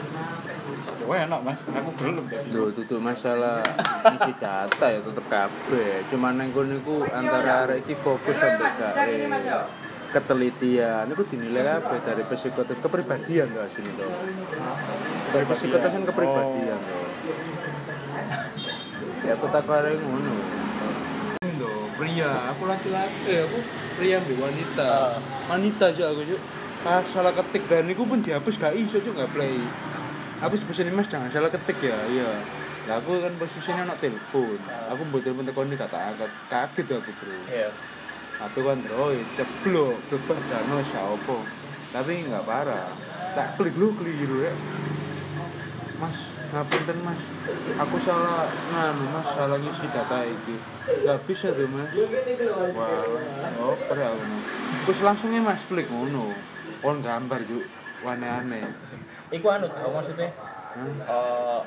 Ya 1.09 1.25
enak 1.25 1.41
Mas, 1.41 1.57
aku 1.65 1.89
gelem 1.97 2.21
tadi. 2.29 2.53
Duh, 2.53 2.69
itu 2.69 2.95
masalah 3.01 3.65
isi 4.13 4.29
data 4.37 4.85
ya 4.85 5.01
tetep 5.01 5.25
kabeh. 5.25 6.05
Cuman 6.13 6.37
kono 6.53 6.77
niku 6.77 7.01
antara 7.09 7.65
arek 7.65 7.81
iki 7.81 7.97
fokus 7.97 8.37
sampai 8.37 8.69
ke 8.77 8.89
eh, 9.09 9.25
ketelitian 10.13 11.09
niku 11.09 11.25
dinilai 11.25 11.81
kabeh 11.81 11.97
dari 12.05 12.23
psikotes 12.29 12.77
kepribadian 12.77 13.49
to 13.49 13.57
asine 13.57 13.89
to. 13.97 14.05
Dari 15.33 15.45
psikotes 15.49 15.91
kan 15.97 16.03
kepribadian 16.05 16.77
to. 16.77 16.99
Ya 19.25 19.33
aku 19.33 19.49
tak 19.49 19.65
arek 19.65 19.97
ngono. 19.97 20.33
Indo, 21.41 21.89
pria, 21.97 22.53
aku 22.53 22.69
laki-laki, 22.69 23.33
eh, 23.33 23.49
aku 23.49 23.57
pria 23.97 24.21
ambil 24.21 24.45
wanita. 24.45 25.17
Wanita 25.49 25.89
aja 25.89 26.13
aku 26.13 26.21
juk. 26.21 26.41
Pas 26.85 27.01
salah 27.01 27.33
ketik 27.33 27.65
dan 27.65 27.89
niku 27.89 28.05
pun 28.05 28.21
dihapus 28.21 28.61
gak 28.61 28.77
iso 28.77 29.01
juk 29.01 29.17
gak 29.17 29.33
play. 29.33 29.57
Aku 30.39 30.55
sebesar 30.55 30.87
mas 30.95 31.11
jangan 31.11 31.27
salah 31.27 31.51
ketik 31.51 31.83
ya, 31.83 31.99
iya. 32.07 32.31
Lah 32.87 33.03
aku 33.03 33.19
kan 33.19 33.35
posisinya 33.35 33.91
nak 33.91 33.99
telepon. 33.99 34.55
Aku 34.95 35.03
buat 35.11 35.21
telepon 35.21 35.67
ini 35.67 35.75
kata 35.75 36.15
agak 36.15 36.31
kaget 36.47 36.87
aku 36.95 37.11
bro. 37.19 37.35
Iya. 37.51 37.69
Aku 38.47 38.63
kan 38.63 38.79
Android 38.79 39.27
ceblok, 39.35 39.99
bebas 40.07 40.39
jano 40.47 40.79
siapa. 40.79 41.37
Tapi 41.91 42.31
nggak 42.31 42.47
parah. 42.47 42.87
Tak 43.35 43.59
klik 43.59 43.75
lu 43.75 43.91
keliru 43.99 44.47
ya. 44.47 44.53
Mas, 45.99 46.39
ngapunten 46.55 46.95
mas, 47.03 47.27
aku 47.75 47.99
salah 47.99 48.47
nganu 48.47 49.03
mas, 49.11 49.27
salah 49.35 49.59
ngisi 49.59 49.91
data 49.91 50.23
iki. 50.23 50.55
Gak 51.03 51.27
bisa 51.27 51.51
tuh 51.51 51.67
mas. 51.67 51.91
Wah, 52.71 53.03
oh 53.59 53.75
aku. 53.75 54.25
Terus 54.87 54.99
langsungnya 55.03 55.43
mas 55.43 55.67
klik 55.67 55.91
ngono. 55.91 56.31
On 56.79 57.03
gambar 57.03 57.43
juk, 57.43 57.67
aneh-aneh. 58.05 58.63
Iku 59.29 59.47
anu 59.49 59.67
tau 59.69 59.89
maksudnya 59.93 60.29
eh 60.79 61.61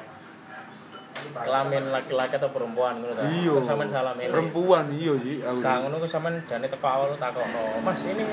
kelamin 1.32 1.94
laki-laki 1.94 2.34
atau 2.34 2.50
perempuan 2.50 2.98
ngono 2.98 3.14
ta. 3.14 3.22
Iya. 3.24 3.54
Sampean 3.62 3.88
salah 3.88 4.12
milih. 4.18 4.34
Perempuan 4.34 4.90
iya 4.90 5.14
sih 5.22 5.38
aku. 5.40 5.60
Kang 5.62 5.86
ngono 5.86 6.02
ku 6.02 6.08
sampean 6.10 6.42
jane 6.50 6.66
teko 6.66 6.86
awal 6.86 7.14
takokno, 7.14 7.78
"Mas, 7.86 8.02
ini 8.04 8.26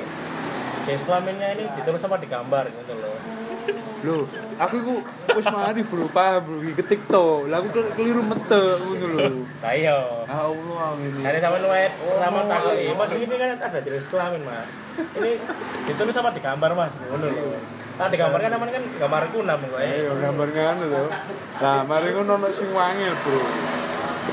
jenis 0.90 1.04
kelaminnya 1.06 1.54
ini 1.54 1.64
ditulis 1.78 2.02
apa 2.02 2.18
digambar 2.18 2.66
gitu 2.66 2.94
loh." 2.98 3.16
Loh, 4.00 4.24
aku 4.58 4.80
iku 4.80 4.96
wis 5.38 5.46
mari 5.52 5.84
bro, 5.86 6.08
paham 6.10 6.40
bro, 6.42 6.58
iki 6.66 6.74
ketik 6.82 7.06
to. 7.06 7.46
Lah 7.52 7.62
aku 7.62 7.70
keliru 7.94 8.26
mete 8.26 8.64
ngono 8.82 9.06
lho. 9.16 9.46
Lah 9.62 9.74
iya. 9.76 9.98
Ya 10.26 10.38
Allah 10.50 10.90
ini. 10.98 11.22
Dari 11.22 11.38
sampean 11.38 11.62
luwet 11.68 11.94
sama 11.94 12.40
takoki, 12.50 12.90
"Mas, 12.98 13.12
ini 13.14 13.36
kan 13.38 13.60
ada 13.60 13.80
jenis 13.80 14.08
kelamin, 14.10 14.42
Mas. 14.48 14.70
Ini 15.20 15.32
ditulis 15.86 16.16
apa 16.18 16.30
digambar, 16.34 16.72
Mas?" 16.74 16.94
Ngono 17.06 17.28
lho. 17.30 17.54
Nah, 18.00 18.08
digambar 18.08 18.40
kan 18.40 18.50
namanya 18.50 18.74
kan 18.74 18.84
gambar 18.96 19.24
kunam 19.30 19.60
kok. 19.60 19.76
eh. 19.78 19.92
Ayo 20.00 20.12
gambar 20.16 20.48
ngono 20.48 20.84
lho. 20.88 21.04
Lah 21.60 21.84
mari 21.84 22.08
ngono 22.10 22.32
ono 22.34 22.48
sing 22.50 22.72
wangil, 22.72 23.12
Bro. 23.14 23.42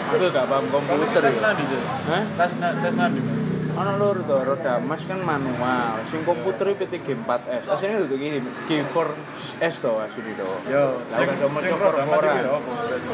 Aku 0.07 0.23
gak 0.31 0.47
paham 0.47 0.65
komputer 0.71 1.19
tes 1.21 1.35
ya. 1.35 1.43
nandi 1.43 1.65
sih. 1.67 1.81
Hah? 1.83 2.23
Tes 2.39 2.53
tes 2.55 2.95
nandi. 2.95 3.19
Mas? 3.19 3.35
Ono 3.77 3.93
loro 3.99 4.23
to, 4.23 4.37
roda 4.39 4.79
mas 4.79 5.03
kan 5.03 5.19
manual. 5.19 5.99
Sing 6.07 6.23
komputer 6.23 6.71
PT 6.73 7.03
G4S. 7.03 7.67
Asline 7.69 8.07
itu 8.07 8.15
iki 8.15 8.39
G4S 8.71 9.75
to 9.83 9.93
asline 9.99 10.33
to. 10.33 10.47
Yo, 10.65 11.03
Lah 11.11 11.19
gak 11.19 11.37
sama 11.37 11.59
lho, 11.59 11.75
apa 11.75 12.07
berarti? 12.07 13.11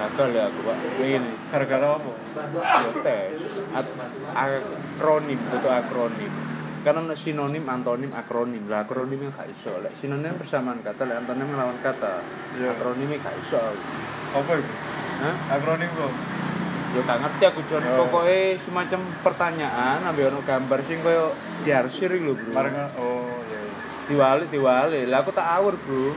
Gagal 0.00 0.28
ya 0.32 0.42
aku, 0.48 0.60
Pak. 0.64 0.76
Ini 0.98 1.30
Gara-gara 1.52 1.86
apa? 1.92 2.10
yo 2.80 2.90
tes 3.04 3.36
akronim 4.32 5.36
itu 5.38 5.68
akronim 5.68 6.32
ono 6.82 7.12
sinonim 7.12 7.60
antonim 7.62 8.08
akronim 8.10 8.64
lah 8.64 8.82
akronimnya 8.82 9.28
gak 9.30 9.48
iso 9.48 9.72
lek 9.78 9.92
sinonim 9.92 10.32
persamaan 10.34 10.80
kata 10.80 11.04
lek 11.04 11.20
antonim 11.20 11.52
lawan 11.52 11.76
kata 11.78 12.24
Iya. 12.56 12.72
akronimnya 12.72 13.20
gak 13.20 13.36
iso. 13.36 13.60
Apa 14.30 14.52
itu? 14.54 14.72
Hah? 15.20 15.34
Akronim 15.52 15.90
kok. 15.90 16.12
yo 16.90 17.00
gak 17.04 17.22
ngerti 17.22 17.44
aku 17.46 17.60
Jon 17.64 17.82
Oh. 17.84 18.02
pokoknya 18.02 18.58
semacam 18.58 19.00
pertanyaan 19.22 20.02
ambil 20.02 20.26
ono 20.28 20.42
gambar 20.42 20.82
sing 20.82 20.98
koyo 21.00 21.30
diarsir 21.62 22.10
lho 22.10 22.34
bro 22.34 22.50
Bareng 22.50 22.74
oh 22.96 23.30
iya. 23.46 23.60
iya. 23.62 23.70
diwali 24.08 24.44
diwali 24.50 25.00
lah 25.06 25.22
aku 25.22 25.30
tak 25.30 25.46
awur 25.54 25.78
bro 25.78 26.10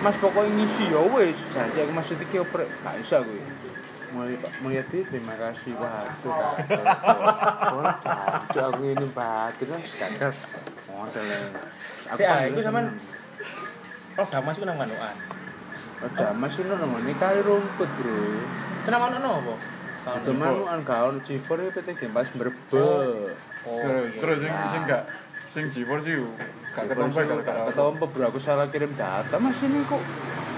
mas 0.00 0.16
pokoknya 0.16 0.48
ngisi 0.56 0.88
ya 0.88 1.04
wis 1.04 1.36
saja 1.50 1.84
aku 1.84 1.92
maksud 1.92 2.16
iki 2.16 2.40
oprek 2.40 2.72
gak 2.80 2.96
iso 2.96 3.20
aku 3.20 3.28
mulai 3.28 3.67
melihat 4.64 4.86
dia 4.88 5.02
terima 5.04 5.34
kasih. 5.36 5.72
Waduh 5.76 6.34
oh 7.68 7.84
jancuk 8.00 8.64
aku 8.64 8.82
ini 8.88 9.06
batin 9.12 9.66
mas 9.72 9.92
gagal 9.96 10.34
model. 10.88 11.26
Si 12.16 12.22
ah, 12.24 12.40
iku 12.48 12.60
sampean 12.64 12.86
Oh, 14.18 14.26
damas 14.26 14.58
iku 14.58 14.66
nang 14.66 14.78
manukan. 14.82 15.14
ada 15.98 16.30
mas 16.34 16.54
ini 16.58 16.70
namanya 16.70 17.14
kali 17.18 17.40
rumput 17.42 17.90
bro. 17.98 18.18
Senang 18.86 19.14
ono 19.14 19.30
apa? 19.42 19.54
cuman 20.24 20.46
manukan 20.56 20.80
kau 20.88 21.10
G4 21.20 21.48
itu 21.68 21.80
PT 21.84 22.02
berbe 22.14 22.86
Oh. 23.68 23.82
Terus 23.84 24.14
terus 24.16 24.38
sing 24.40 24.52
sing 24.72 24.82
gak 24.88 25.04
sing 25.44 25.64
G4 25.68 25.90
sih 26.00 26.14
gak 26.72 26.86
ketompo 26.94 27.18
apa? 27.20 27.70
ketompo 27.70 28.04
bro. 28.10 28.24
Aku 28.30 28.38
salah 28.40 28.66
kirim 28.70 28.90
data. 28.94 29.36
Mas 29.38 29.62
ini 29.62 29.82
kok 29.84 30.02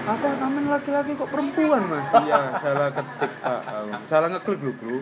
apa? 0.05 0.27
Kamen 0.37 0.65
laki-laki 0.71 1.11
kok 1.13 1.29
perempuan 1.29 1.81
mas? 1.85 2.07
Iya 2.25 2.57
salah 2.57 2.89
ketik 2.89 3.31
pak. 3.41 3.61
Salah 4.09 4.27
ngeklik 4.33 4.61
lu 4.65 4.73
bro. 4.77 4.97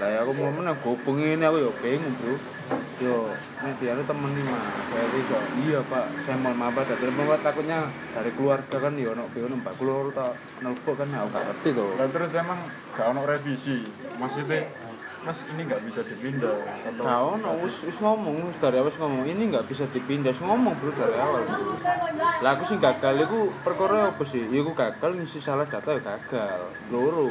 Lah 0.00 0.08
ya 0.08 0.18
aku 0.24 0.32
mau 0.32 0.48
menang 0.48 0.78
gopeng 0.80 1.20
ini 1.20 1.44
aku 1.44 1.58
ya 1.60 1.70
bingung 1.82 2.14
bro. 2.18 2.34
Yo 3.00 3.32
nih 3.64 3.72
dia 3.80 3.92
tuh 3.96 4.06
temen 4.06 4.30
nih 4.32 4.44
mas. 4.44 4.64
Saya 4.90 5.06
bisa 5.12 5.38
iya 5.66 5.78
pak 5.84 6.06
saya 6.24 6.36
mohon 6.40 6.56
maaf 6.58 6.76
ada 6.80 6.94
telepon 6.96 7.24
pak 7.30 7.40
takutnya 7.44 7.78
dari 8.16 8.30
keluarga 8.34 8.76
kan 8.80 8.92
ya 8.98 9.08
ono 9.12 9.24
bingung 9.30 9.60
mbak. 9.60 9.74
Keluar 9.76 10.10
tak 10.10 10.32
nelfon 10.64 10.94
kan 10.98 11.08
aku 11.14 11.28
gak 11.30 11.44
ngerti 11.46 11.68
tuh 11.76 11.90
Lah 11.98 12.08
terus 12.08 12.30
emang 12.34 12.60
gak 12.96 13.06
ono 13.12 13.20
revisi. 13.28 13.86
Maksudnya 14.18 14.66
Mas 15.20 15.44
ini 15.52 15.68
nggak 15.68 15.84
bisa 15.84 16.00
dipindah 16.00 16.56
atau 16.88 17.02
Kau 17.04 17.30
no, 17.36 17.52
wis, 17.60 17.84
wis 17.84 18.00
ngomong, 18.00 18.48
wis 18.48 18.56
dari 18.56 18.80
awal 18.80 18.88
ngomong 18.88 19.28
ini 19.28 19.52
nggak 19.52 19.68
bisa 19.68 19.84
dipindah, 19.92 20.32
wis 20.32 20.40
ngomong 20.40 20.72
bro 20.80 20.96
dari 20.96 21.12
awal 21.20 21.44
bro. 21.44 21.76
Lah 22.40 22.50
aku 22.56 22.64
sih 22.64 22.80
gagal, 22.80 23.28
aku 23.28 23.52
perkara 23.60 24.16
apa 24.16 24.24
sih? 24.24 24.48
Ya 24.48 24.64
aku 24.64 24.72
gagal 24.72 25.20
ngisi 25.20 25.44
salah 25.44 25.68
data 25.68 25.92
ya 25.92 26.00
gagal, 26.00 26.72
loro. 26.88 27.28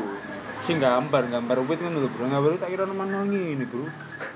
Sing 0.62 0.78
gambar, 0.78 1.34
gambar 1.34 1.58
wit 1.66 1.82
ngono 1.82 2.06
lho 2.06 2.10
bro, 2.14 2.30
gambar 2.30 2.62
tak 2.62 2.70
kira 2.70 2.86
manual 2.86 3.26
ngene 3.26 3.66
bro. 3.66 3.90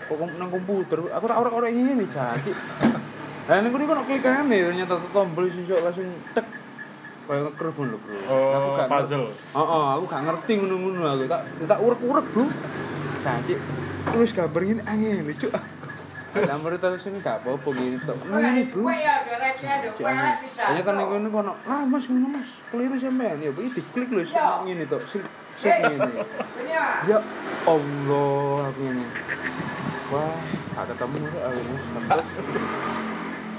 Kok 0.10 0.33
nang 0.33 0.50
komputer, 0.50 1.13
aku 1.13 1.25
tak 1.29 1.38
ora-ora 1.38 1.69
ngene 1.69 2.10
janji. 2.10 2.57
Lah 3.45 3.62
ning 3.62 3.69
kene 3.69 3.86
kok 3.86 4.07
klikane 4.10 4.57
ternyata 4.65 4.98
tombol 5.13 5.45
sing 5.53 5.62
sok 5.69 5.77
langsung 5.86 6.10
tek. 6.33 6.48
Kayak 7.24 7.53
nge-curve 7.53 7.81
lho 7.86 7.98
bro. 8.01 8.17
Oh, 8.27 8.51
Aku 8.51 8.67
gak 8.81 8.89
puzzle. 8.91 9.29
Heeh, 9.31 9.86
aku 9.95 10.03
gak 10.10 10.24
ngerti 10.27 10.51
ngono-ngono 10.60 11.05
aku. 11.07 11.24
Tak 11.29 11.41
tak 11.69 11.79
urek-urek, 11.79 12.25
Bro. 12.36 12.45
Janji. 13.24 13.56
Terus 14.03 14.32
gambar 14.36 14.62
ini 14.68 14.82
angin 14.84 15.24
lucu. 15.24 15.48
Gambar 16.34 16.72
itu 16.75 16.88
sini 16.98 17.22
gak 17.22 17.46
apa-apa 17.46 17.70
gini 17.77 17.98
tok. 18.03 18.18
Ini, 18.25 18.68
Bro. 18.68 18.84
Janji 18.89 20.03
angin. 20.03 20.34
Ternyata 20.51 20.92
ning 20.98 21.08
kono 21.08 21.27
kono, 21.32 21.53
"Lah, 21.63 21.82
Mas, 21.88 22.06
ngono 22.12 22.27
Mas. 22.36 22.60
Keliru 22.68 23.00
sampean." 23.00 23.39
Ya, 23.39 23.53
iki 23.53 23.80
diklik 23.80 24.10
lho 24.12 24.24
sing 24.27 24.44
ngene 24.68 24.84
tok. 24.92 25.01
Sing 25.08 25.24
sing 25.56 25.72
ngene. 25.72 26.25
Ya 27.08 27.20
Allah, 27.63 28.60
aku 28.68 28.82
ini. 28.82 29.06
Wah, 30.12 30.36
gak 30.75 30.86
ketemu 30.92 31.18
aku 31.32 31.60
Mas. 31.72 31.84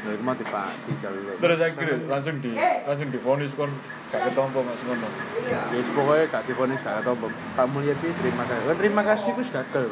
Ya, 0.05 0.13
itu 0.13 0.21
mah 0.21 0.37
dipati 0.37 0.93
jalur. 1.01 1.33
terus 1.41 1.59
akhirnya 1.65 1.97
langsung 2.13 2.37
di 2.45 2.53
langsung 2.61 3.09
divonis 3.09 3.57
kon 3.57 3.73
gak 4.15 4.31
ketompo 4.31 4.63
mas 4.63 4.79
ngono. 4.87 5.09
Ya 5.51 5.61
wis 5.75 5.91
pokoknya 5.91 6.25
gak 6.31 6.47
difonis 6.47 6.81
gak 6.87 7.03
tau 7.03 7.19
Pak 7.19 7.67
Mulyadi 7.75 8.09
terima 8.23 8.47
kasih. 8.47 8.65
Kan 8.71 8.77
terima 8.79 9.03
kasih 9.03 9.31
ku 9.35 9.43
gagal. 9.43 9.87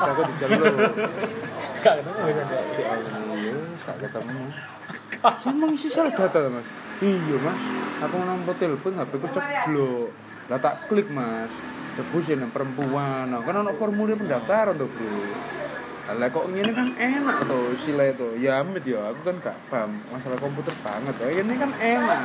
Saya 0.00 0.12
kok 0.16 0.24
dijalur. 0.32 0.72
Gak 1.84 1.94
ketemu. 2.00 2.24
Iya, 3.36 3.56
gak 3.84 3.96
ketemu. 4.08 4.42
Saya 5.20 5.52
emang 5.52 5.70
isi 5.76 5.88
salah 5.92 6.12
data 6.16 6.48
Mas. 6.48 6.64
Iya 7.04 7.36
Mas, 7.44 7.62
aku 8.00 8.14
nomor 8.24 8.56
telepon 8.56 8.96
HP 8.96 9.12
ku 9.20 9.28
ceblok. 9.28 10.08
Lah 10.48 10.56
tak 10.56 10.88
klik 10.88 11.12
Mas. 11.12 11.52
Jebus 11.96 12.28
yang 12.28 12.52
perempuan. 12.52 13.32
Nah, 13.32 13.40
kan 13.40 13.56
ono 13.56 13.72
formulir 13.72 14.20
pendaftaran 14.20 14.76
tuh, 14.76 14.84
Bro. 14.84 15.08
Lah 16.06 16.30
kok 16.30 16.46
ngene 16.54 16.70
kan 16.70 16.86
enak 16.94 17.50
tuh 17.50 17.74
sile 17.74 18.14
tuh 18.14 18.38
ya 18.38 18.62
amit 18.62 18.86
ya 18.86 19.10
aku 19.10 19.26
kan 19.26 19.42
gak 19.42 19.58
paham 19.66 19.98
masalah 20.14 20.38
komputer 20.38 20.70
banget. 20.78 21.14
Ya 21.18 21.42
ini 21.42 21.54
kan 21.58 21.70
enak. 21.74 22.22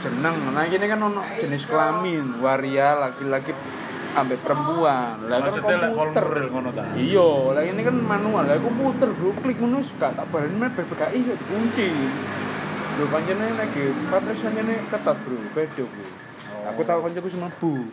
Jeneng 0.00 0.36
nah 0.56 0.64
ini 0.64 0.86
kan 0.88 1.00
ono 1.04 1.20
jenis 1.36 1.68
kelamin 1.68 2.40
waria 2.40 2.96
laki-laki 2.96 3.52
ambek 4.16 4.40
perempuan. 4.40 5.28
Lah 5.28 5.44
kan 5.44 5.60
komputer. 5.60 6.26
iya 6.96 7.30
lah 7.52 7.62
ini 7.68 7.80
kan 7.84 7.96
manual. 8.00 8.48
Lah 8.48 8.56
komputer 8.64 9.12
bro 9.12 9.36
klik 9.36 9.60
ngono 9.60 9.84
gak 10.00 10.16
tak 10.16 10.24
men 10.32 10.72
BPKI 10.72 11.20
iso 11.20 11.36
dikunci. 11.36 11.88
Lho 12.96 13.04
pancene 13.12 13.60
lagi 13.60 13.92
papresannya 14.08 14.88
ketat 14.88 15.20
bro. 15.20 15.36
Beda 15.52 15.84
bro. 15.84 16.06
Aku 16.72 16.80
tahu 16.80 16.98
kancaku 17.04 17.28
semampu 17.28 17.84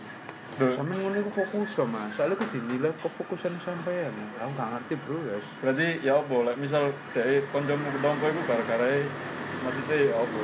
Sampe 0.59 0.93
ngono 0.99 1.15
iku 1.23 1.31
fokus 1.31 1.71
so, 1.71 1.87
Mas. 1.87 2.11
Soalnya 2.11 2.35
aku 2.35 2.45
dinilai 2.51 2.91
kefokusan 2.99 3.55
sampean. 3.63 4.11
Aku 4.43 4.51
gak 4.59 4.69
ngerti, 4.75 4.93
Bro, 4.99 5.23
guys. 5.23 5.45
Berarti 5.63 5.87
ya 6.03 6.19
apa 6.19 6.35
lek 6.51 6.55
misal 6.59 6.91
dhek 7.15 7.47
kancamu 7.55 7.87
ketongko 7.95 8.25
iku 8.27 8.41
gara-gara 8.43 8.91
maksudnya 9.63 9.95
ya 10.03 10.13
apa? 10.19 10.41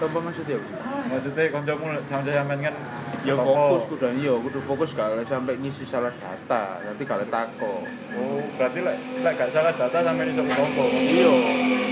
Tanpa 0.00 0.18
maksudnya 0.20 0.56
apa? 0.60 0.68
Maksudnya 1.08 1.44
kancamu 1.48 1.84
sampe 2.04 2.30
sampean 2.36 2.60
kan 2.60 2.76
Ya 3.20 3.36
toko. 3.36 3.52
fokus 3.52 3.84
kudu 3.84 4.08
iya, 4.16 4.32
kudu 4.32 4.60
fokus 4.64 4.96
kalau 4.96 5.20
sampai 5.20 5.60
ngisi 5.60 5.84
salah 5.84 6.08
data, 6.08 6.80
nanti 6.80 7.04
kalau 7.04 7.28
tako. 7.28 7.84
Oh, 8.16 8.40
berarti 8.56 8.80
lek 8.80 8.96
lek 9.20 9.32
gak 9.36 9.52
salah 9.52 9.72
data 9.76 10.00
sampe 10.00 10.24
iso 10.24 10.40
ketongko. 10.40 10.84
Iya. 10.88 11.32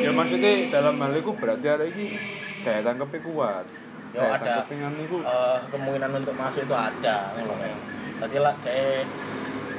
Ya 0.09 0.11
maksudnya 0.17 0.53
dalam 0.73 0.97
hal 0.97 1.13
itu 1.13 1.33
berarti 1.37 1.67
ada 1.69 1.85
iki 1.85 2.17
daya 2.65 2.81
tangkapnya 2.81 3.21
kuat. 3.29 3.67
Ya, 4.09 4.21
Daya 4.25 4.41
ada. 4.41 4.55
Eh, 4.65 5.59
kemungkinan 5.69 6.11
untuk 6.17 6.35
masuk 6.37 6.65
itu 6.65 6.75
ada 6.77 7.17
ngono 7.37 7.55
kan. 7.61 7.79
Tadi 8.25 8.37
lah 8.41 8.55
kayak 8.65 9.05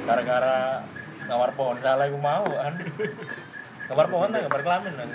gara-gara 0.06 0.86
ngamar 1.26 1.50
pohon 1.58 1.76
salah 1.82 2.06
iku 2.06 2.18
mau 2.18 2.46
kan. 2.46 2.74
Ngamar 3.90 4.06
pohon 4.06 4.30
tak 4.30 4.46
gambar 4.46 4.62
kelamin 4.62 4.92
kan. 4.94 5.08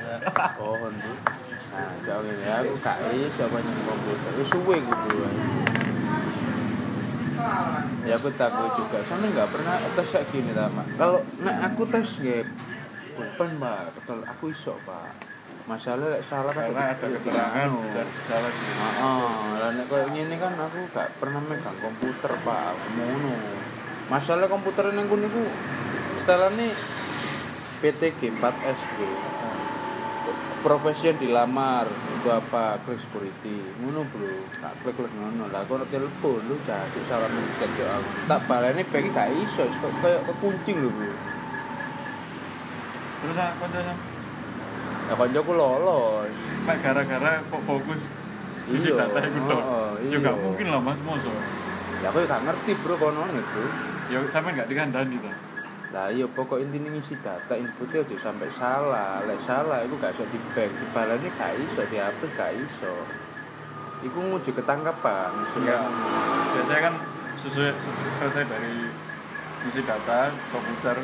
pohon 0.60 0.92
tuh. 1.00 1.18
Nah, 1.76 1.92
jauh 2.08 2.24
ini 2.24 2.44
aku 2.48 2.76
gak 2.84 2.98
iso 3.12 3.44
banyak 3.48 3.76
komputer. 3.88 4.32
Wis 4.40 4.48
suwe 4.52 4.76
gue 4.84 4.98
bro. 5.08 5.30
Ya 8.06 8.16
aku 8.16 8.30
takut 8.36 8.72
juga. 8.78 9.00
Sampe 9.04 9.32
nggak 9.32 9.50
pernah 9.50 9.76
tes 9.80 10.08
kayak 10.08 10.28
gini 10.30 10.52
lah, 10.54 10.68
Mak. 10.72 10.88
Kalau 10.96 11.20
nek 11.42 11.58
aku 11.72 11.84
tes 11.90 12.08
nggak 12.22 12.48
bukan, 13.16 13.50
Pak. 13.60 13.80
Betul, 13.96 14.20
aku 14.24 14.44
iso, 14.52 14.76
Pak. 14.88 15.35
Masalah 15.66 16.14
lek 16.14 16.22
salah 16.22 16.54
Karena 16.54 16.94
ada 16.94 17.08
keterangan 17.10 17.68
bisa 17.90 18.06
salah 18.30 18.54
gitu. 18.54 18.70
Heeh, 18.70 19.34
lah 19.58 19.70
nek 19.74 19.86
koyo 19.90 20.06
ngene 20.14 20.38
kan 20.38 20.54
aku 20.62 20.86
gak 20.94 21.18
pernah 21.18 21.42
megang 21.42 21.74
komputer, 21.82 22.38
Pak. 22.46 22.74
Ngono. 22.94 23.34
Masalah 24.06 24.46
komputer 24.46 24.94
ning 24.94 25.10
kono 25.10 25.26
iku 25.26 25.42
setelahnya 26.22 26.70
PTG 27.82 28.38
4S 28.38 28.80
bro. 28.94 29.10
Profesi 30.62 31.10
yang 31.10 31.18
dilamar 31.18 31.90
itu 31.90 32.30
apa? 32.30 32.78
Klik 32.86 33.02
security. 33.02 33.58
Ngono 33.82 34.06
bro. 34.06 34.46
Tak 34.62 34.86
klik 34.86 35.02
klik 35.02 35.10
ngono. 35.18 35.50
Lah 35.50 35.66
kono 35.66 35.90
telepon 35.90 36.46
lu 36.46 36.62
jadi 36.62 37.00
salah 37.10 37.26
mencet 37.26 37.74
yo 37.74 37.90
aku. 37.90 38.10
Tak 38.30 38.46
balene 38.46 38.86
bagi 38.86 39.10
gak 39.10 39.34
iso, 39.34 39.66
kok 39.66 39.94
kayak 40.06 40.30
kekuncing 40.30 40.78
lho 40.78 40.94
bro. 40.94 41.14
Terus 43.26 43.38
ah, 43.42 43.50
kancamu 43.58 44.15
Ya 45.06 45.14
koncoku 45.14 45.52
lolos. 45.54 46.36
Mek 46.66 46.78
gara-gara 46.82 47.42
kok 47.46 47.62
fokus 47.62 48.02
isi 48.66 48.90
Iya, 48.90 49.06
heeh, 49.06 50.10
Ya 50.10 50.18
gak 50.18 50.34
iya. 50.34 50.42
mungkin 50.42 50.68
lah 50.74 50.82
Mas 50.82 50.98
Moso. 51.06 51.30
Ya 52.02 52.10
aku 52.10 52.26
ya 52.26 52.28
gak 52.30 52.44
ngerti 52.50 52.72
bro 52.82 52.98
kono 52.98 53.30
bro. 53.30 53.66
Ya 54.10 54.18
sampe 54.34 54.58
gak 54.58 54.66
dikandani 54.66 55.22
to. 55.22 55.30
Lah 55.94 56.10
iya 56.10 56.26
pokok 56.26 56.58
intinya 56.58 56.90
ngisi 56.90 57.22
data 57.22 57.54
inputnya 57.54 58.02
aja 58.02 58.18
sampai 58.18 58.50
salah. 58.50 59.22
Lek 59.30 59.38
salah 59.38 59.86
itu 59.86 59.94
gak 60.02 60.18
iso 60.18 60.26
di 60.34 60.42
bank, 60.58 60.72
dibalani 60.74 61.30
gak 61.38 61.54
iso, 61.62 61.86
dihapus 61.86 62.32
gak 62.34 62.58
iso. 62.58 62.96
Iku 64.02 64.18
nguji 64.18 64.58
ketangkapan. 64.58 65.30
Ya, 65.62 65.86
biasanya 66.52 66.82
kan 66.90 66.94
sesuai 67.46 67.72
selesai 68.18 68.44
dari 68.50 68.90
isi 69.70 69.82
data 69.86 70.34
komputer 70.50 70.98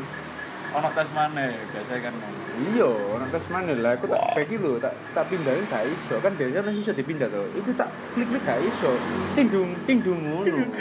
ono 0.71 0.87
tes 0.95 1.09
mana 1.11 1.51
biasanya 1.51 1.99
kan. 2.07 2.13
Iya, 2.61 2.87
orang 2.87 3.29
tes 3.31 3.47
mana 3.51 3.73
lah, 3.75 3.91
aku 3.97 4.05
tak 4.07 4.21
pegi 4.37 4.55
lho, 4.59 4.79
tak 4.79 4.93
tak 5.11 5.25
pindahin 5.27 5.65
gak 5.67 5.83
iso. 5.87 6.15
Kan 6.23 6.35
biasanya 6.39 6.61
masih 6.63 6.81
iso 6.83 6.91
dipindah 6.95 7.27
tuh. 7.27 7.47
Iku 7.57 7.71
tak 7.75 7.89
klik 8.15 8.27
klik 8.31 8.43
gak 8.43 8.59
iso. 8.63 8.91
Tindung 9.35 9.75
tindung 9.83 10.19
ngono. 10.23 10.59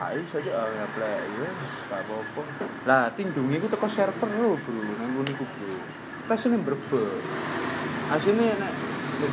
Gak 0.00 0.16
iso 0.16 0.40
aja 0.40 0.64
ah 0.64 0.66
ya 0.72 0.86
plek. 0.96 1.20
Yes, 1.44 1.60
gak 1.92 2.00
apa-apa. 2.08 2.42
Lah 2.88 3.12
tindung 3.12 3.52
iku 3.52 3.68
teko 3.68 3.84
server 3.84 4.32
lho, 4.32 4.56
Bro. 4.56 4.80
Nang 4.96 5.12
ngono 5.12 5.28
iku, 5.28 5.44
Bro. 5.44 5.76
Tes 6.24 6.48
ini 6.48 6.56
berbeda. 6.56 7.04
Asline 8.10 8.56
nek 8.56 8.72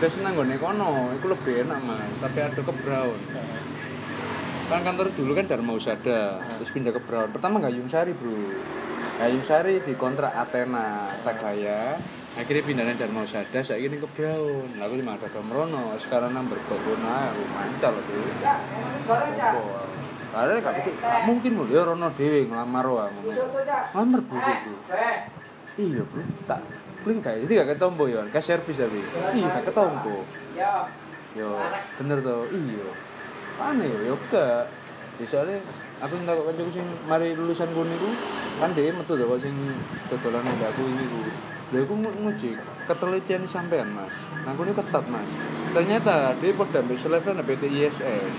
tes 0.04 0.20
nang 0.20 0.36
nggone 0.36 0.60
kono, 0.60 1.16
iku 1.16 1.32
lebih 1.32 1.64
enak, 1.64 1.80
Mas. 1.88 2.20
Tapi 2.20 2.40
ada 2.44 2.60
ke 2.60 2.74
Brown. 2.84 3.16
Kan 4.68 4.84
kantor 4.84 5.16
dulu 5.16 5.32
kan 5.32 5.48
Dharma 5.48 5.80
Usada, 5.80 6.44
terus 6.44 6.76
pindah 6.76 6.92
ke 6.92 7.00
Brown. 7.00 7.32
Pertama 7.32 7.64
Gayung 7.64 7.88
Sari, 7.88 8.12
Bro. 8.12 8.36
Gayung 9.16 9.40
Sari 9.40 9.80
dikontrak 9.80 10.36
Athena, 10.36 11.08
Tagaya. 11.24 11.96
Akhirnya 12.36 12.68
pindahnya 12.68 13.00
Dharma 13.00 13.24
Usada, 13.24 13.64
saya 13.64 13.80
ini 13.80 13.96
ke 13.96 14.04
Brown. 14.12 14.76
Lalu 14.76 15.00
di 15.00 15.04
ada 15.08 15.40
Merono, 15.40 15.96
sekarang 15.96 16.36
nang 16.36 16.52
aku 16.52 16.94
mancal 17.56 17.96
tuh. 17.96 18.28
Apa? 19.08 19.56
Karena 20.28 20.60
gak, 20.60 20.84
gak 20.84 21.24
mungkin 21.24 21.52
lho, 21.56 21.66
ya 21.72 21.88
Rono 21.88 22.12
dewe 22.12 22.52
ngelamar 22.52 22.84
ngono. 22.84 23.20
Ngelamar 23.96 24.20
bro, 24.28 24.38
bro. 24.38 24.76
Iya 25.80 26.04
bro, 26.04 26.22
tak 26.44 26.60
klik 27.08 27.24
kayak 27.24 27.48
jadi 27.48 27.64
gak 27.64 27.80
ketombo 27.80 28.04
ya, 28.12 28.28
ke 28.28 28.44
servis 28.44 28.84
tapi. 28.84 29.00
Iya 29.32 29.48
gak 29.48 29.72
ketombo. 29.72 30.28
Yo, 31.34 31.56
bener 31.96 32.20
toh, 32.20 32.44
iya. 32.52 32.88
Aneh 33.58 33.90
yo 34.06 34.16
gak. 34.30 34.70
Ya 35.18 35.26
soalnya 35.26 35.58
aku 35.98 36.14
ndak 36.22 36.38
kok 36.38 36.46
kancaku 36.54 36.72
sing 36.78 36.86
mari 37.10 37.34
lulusan 37.34 37.74
kono 37.74 37.90
iku 37.90 38.10
kan 38.62 38.70
dhewe 38.78 38.94
metu 38.94 39.18
kok 39.18 39.42
sing 39.42 39.54
dodolan 40.14 40.46
mbak 40.46 40.70
aku 40.78 40.86
ini 40.86 41.06
ku. 41.10 41.20
Lha 41.74 41.78
iku 41.84 41.94
ngu- 42.00 42.18
nguji 42.24 42.56
ketelitian 42.88 43.44
sampean, 43.44 43.92
Mas. 43.92 44.14
Nang 44.46 44.56
kono 44.56 44.72
ketat, 44.72 45.04
Mas. 45.12 45.28
Ternyata 45.76 46.32
dia 46.40 46.56
pada 46.56 46.80
ambek 46.80 46.96
selevel 46.96 47.44
PT 47.44 47.64
ISS. 47.68 48.36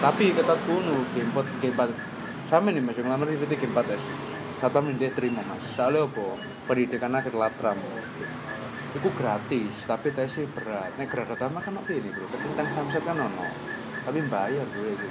Tapi 0.00 0.32
ketat 0.32 0.56
kuno 0.64 0.96
gamepad 1.12 1.46
gamepad 1.60 1.90
sama 2.48 2.72
nih 2.72 2.80
Mas 2.80 2.96
yang 2.96 3.10
ngelamar 3.10 3.28
di 3.28 3.36
PT 3.36 3.52
Game 3.60 3.74
4S. 3.76 4.02
Satpam 4.56 4.88
ini 4.88 4.96
dia 4.96 5.10
terima 5.12 5.44
Mas. 5.44 5.66
Soalnya 5.66 6.08
apa? 6.08 6.40
Pendidikan 6.64 7.12
akhir 7.12 7.34
latram. 7.36 7.76
Iku 8.90 9.12
gratis, 9.12 9.84
tapi 9.86 10.10
tesnya 10.10 10.48
berat. 10.50 10.94
Nek 10.96 11.06
grada 11.10 11.36
pertama 11.36 11.60
kan 11.60 11.78
oke 11.78 11.94
ini 11.94 12.10
bro, 12.10 12.26
tentang 12.26 12.68
samset 12.74 13.04
kan 13.06 13.14
ono. 13.18 13.46
Tapi 14.00 14.18
bayar 14.26 14.64
bro 14.66 14.90
gitu. 14.90 15.06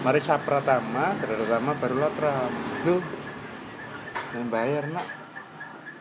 Mari 0.00 0.16
sapratama, 0.16 1.12
grada 1.16 1.36
pertama 1.38 1.76
baru 1.76 1.96
latram. 2.00 2.52
Loh, 2.82 3.04
yang 4.32 4.46
bayar 4.48 4.88
nak 4.88 5.06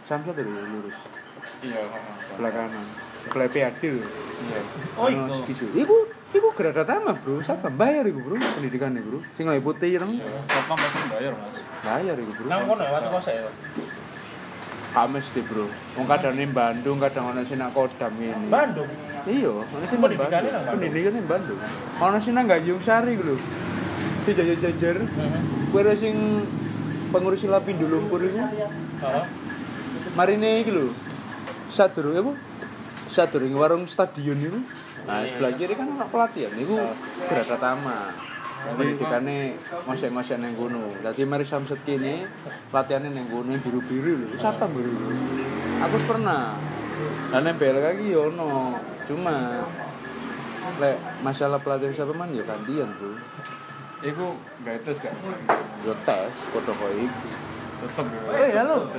samset 0.06 0.34
dulu 0.34 0.50
ya, 0.50 0.64
lurus 0.66 1.00
Iya, 1.60 1.82
sebelah 2.26 2.52
kanan 2.52 2.86
sebelah 3.20 3.46
Adil 3.46 4.00
Iya. 4.40 4.62
Oh, 4.96 5.06
Ono 5.06 5.28
iku. 5.28 5.36
skisu 5.36 5.66
iku 5.76 5.98
iku 6.32 6.48
grada 6.56 6.82
pertama 6.82 7.14
bro 7.14 7.44
siapa 7.44 7.68
bayar 7.68 8.08
iku 8.08 8.18
bro 8.18 8.36
pendidikannya 8.38 9.04
bro 9.04 9.20
sing 9.34 9.46
lagi 9.46 9.60
putih 9.60 9.92
ireng 9.92 10.18
Satpam 10.48 10.78
pasti 10.78 11.00
bayar, 11.12 11.34
Mas. 11.36 11.58
bayar 11.84 12.16
iku 12.16 12.32
bro 12.34 12.46
Nang 12.48 12.62
kono 12.66 12.82
ya 12.82 12.92
waktu 12.92 13.10
kosek 13.12 13.34
ya. 13.38 13.52
kames 14.90 15.26
deh 15.30 15.44
bro 15.46 15.66
wong 15.94 16.08
kadang 16.08 16.34
ning 16.34 16.50
Bandung 16.50 16.98
kadang 16.98 17.24
ono 17.30 17.42
sing 17.44 17.58
nang 17.60 17.70
Kodam 17.70 18.14
ini 18.18 18.48
Bandung. 18.48 18.90
Iya 19.30 19.52
ono 19.54 19.86
sing 19.86 20.02
nang 20.02 20.18
Bandung? 20.18 20.66
pendidikannya 20.74 21.20
nang 21.22 21.30
Bandung. 21.30 21.60
Ono 22.02 22.18
sing 22.18 22.34
nang 22.34 22.46
Gayung 22.50 22.82
Sari 22.82 23.14
iku 23.14 23.24
lho. 23.34 23.36
Si 24.26 24.36
jajar-jajar 24.36 24.98
kowe 25.70 25.80
ora 25.80 25.94
sing 25.94 26.44
pengurus 27.14 27.46
Lapindo 27.46 27.86
Lumpur 27.86 28.26
iku 28.26 28.42
Kalau 29.00 29.24
marine 30.18 30.66
iki 30.66 30.74
lho. 30.74 30.92
Sadurunge 31.70 32.20
apa? 32.26 32.34
Sadurunge 33.06 33.58
warung 33.58 33.86
stadion 33.86 34.42
itu. 34.42 34.60
Nah 35.06 35.26
sebelah 35.30 35.54
kiri 35.54 35.74
kan 35.78 35.94
anak 35.94 36.10
pelatihan. 36.10 36.54
Itu 36.58 36.76
berada 37.30 37.56
tama 37.62 38.12
pendidikannya 38.60 39.56
ngosek-ngosek 39.88 40.36
neng 40.36 40.60
gunung 40.60 40.92
tadi 41.00 41.24
mari 41.24 41.48
samset 41.48 41.80
kini 41.88 42.28
pelatihannya 42.76 43.08
neng 43.08 43.32
gunung 43.32 43.56
yang 43.56 43.64
biru-biru 43.64 44.20
lho. 44.20 44.28
Siapa 44.36 44.66
biru 44.68 44.92
aku 45.80 45.96
pernah. 46.04 46.58
Dan 47.32 47.48
nempel 47.48 47.80
lagi 47.80 48.12
yo 48.12 48.28
no 48.28 48.76
cuma 49.10 49.66
lek 50.78 51.02
masalah 51.26 51.58
pelatihan 51.58 51.90
siapa 51.90 52.14
man 52.14 52.30
ya 52.30 52.46
gantian 52.46 52.94
bro 52.94 53.18
Iku 54.00 54.32
gak 54.64 54.80
tes 54.88 54.96
gak? 55.02 55.12
yo 55.84 55.92
tes 56.08 56.32
foto 56.54 56.72
koyo 56.78 57.10
iku 57.10 57.28
Tetep 57.80 58.12
ya. 58.12 58.20
Eh, 58.36 58.52
halo. 58.60 58.92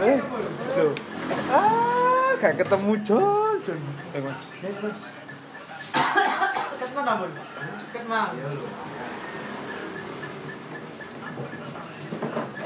Eh, 0.00 0.16
loh. 0.80 0.96
Ah, 1.52 2.32
gak 2.40 2.56
ketemu 2.56 2.92
Jol. 3.04 3.60
Jol. 3.68 3.76
Eh, 4.16 4.20
Mas. 4.24 4.40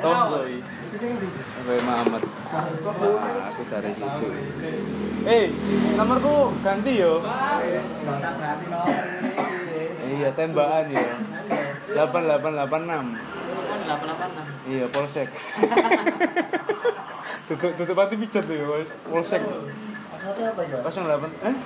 Tomboy. 0.01 0.65
Sampai 0.97 1.79
Muhammad. 1.85 2.23
Nah, 2.25 2.65
aku 3.51 3.63
dari 3.69 3.93
situ. 3.93 4.29
Eh, 5.27 5.51
nomorku 5.99 6.55
ganti 6.63 7.03
yo. 7.03 7.19
Iya, 10.07 10.31
tembakan 10.37 10.87
ya. 10.93 11.09
8886. 11.97 13.17
Iya, 14.67 14.87
polsek. 14.91 15.29
tutup 17.47 17.71
tutup 17.79 17.97
hati 17.99 18.17
pijat 18.19 18.45
tuh 18.47 18.55
ya, 18.55 18.65
polsek. 19.07 19.43
08 19.43 19.55
eh? 21.47 21.57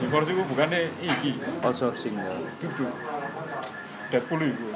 G-Force 0.00 0.28
iku 0.32 0.42
bukane 0.48 0.88
iki 1.00 1.36
outsourcing 1.60 2.16
ya. 2.16 2.36
dudu 2.60 2.88
Deadpool 4.12 4.44
iku. 4.44 4.68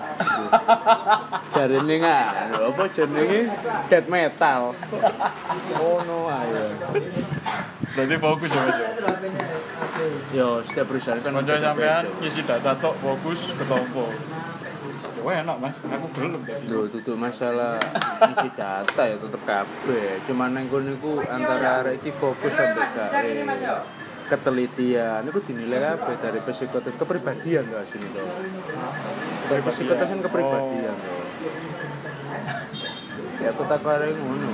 Jarene 1.53 1.95
nggak, 2.01 2.27
apa 2.57 2.83
jenenge 2.89 3.41
death 3.93 4.09
metal. 4.09 4.73
Oh 5.77 6.01
no 6.09 6.25
ayo. 6.33 6.73
Berarti 7.93 8.17
fokus 8.17 8.51
ya 8.53 8.61
Mas. 8.65 8.77
Yo, 10.37 10.61
setiap 10.61 10.93
perusahaan 10.93 11.17
kan 11.25 11.33
Kanca 11.33 11.57
sampean 11.57 12.05
ngisi 12.21 12.45
data 12.45 12.77
tok 12.77 12.93
fokus 13.01 13.57
ketompo. 13.57 14.13
Ya 15.17 15.21
wah, 15.25 15.33
enak 15.33 15.57
Mas, 15.65 15.81
aku 15.81 16.07
belum 16.13 16.45
tadi. 16.45 16.69
Lho, 16.69 16.93
itu 16.93 17.13
masalah 17.17 17.81
isi 18.29 18.53
data 18.53 19.03
ya 19.09 19.17
tetep 19.17 19.43
kabeh. 19.49 20.21
Cuman 20.29 20.53
nang 20.53 20.69
kono 20.69 20.93
iku 20.93 21.25
antara 21.25 21.81
arek 21.81 22.05
iki 22.05 22.13
fokus 22.13 22.53
sampai 22.53 22.85
ke 22.93 23.05
eh, 23.17 23.49
ketelitian 24.29 25.25
itu 25.25 25.41
dinilai 25.41 25.97
kabeh 25.97 26.15
dari 26.21 26.39
psikotes 26.45 27.01
kepribadian 27.01 27.73
to 27.73 27.81
asine 27.81 28.05
to. 28.13 28.25
Dari 29.49 29.63
psikotes 29.65 30.05
kan 30.05 30.21
kepribadian 30.21 30.95
to. 31.01 31.17
Ya 33.41 33.57
aku 33.57 33.65
tak 33.65 33.89
arek 33.89 34.13
ngono. 34.21 34.53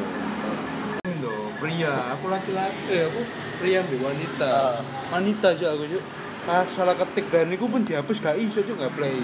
Pria, 1.62 2.10
aku 2.10 2.26
laki-laki, 2.26 2.90
eh, 2.90 3.06
aku 3.06 3.22
pria 3.62 3.78
mbek 3.86 4.02
wanita. 4.02 4.82
Wanita 5.14 5.54
aja 5.54 5.70
aku 5.70 5.86
juk. 5.86 6.02
Ah, 6.50 6.66
salah 6.66 6.98
ketik 6.98 7.30
dan 7.30 7.46
niku 7.54 7.70
pun 7.70 7.86
dihapus 7.86 8.18
gak 8.18 8.34
iso 8.34 8.66
juk 8.66 8.82
gak 8.82 8.90
play. 8.98 9.14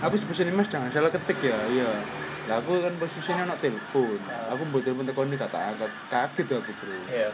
Aku 0.00 0.16
sebesar 0.16 0.48
mas 0.56 0.72
jangan 0.72 0.88
salah 0.88 1.12
ketik 1.12 1.36
ya, 1.44 1.60
iya. 1.68 2.00
Lah 2.48 2.64
aku 2.64 2.80
kan 2.80 2.96
posisinya 2.96 3.52
nak 3.52 3.60
telepon. 3.60 4.16
Aku 4.56 4.64
buat 4.72 4.88
telepon 4.88 5.04
telepon 5.04 5.28
ini 5.28 5.36
kata 5.36 5.76
agak 5.76 5.92
kaget 6.08 6.48
aku 6.48 6.72
bro. 6.80 6.96
Iya. 7.12 7.28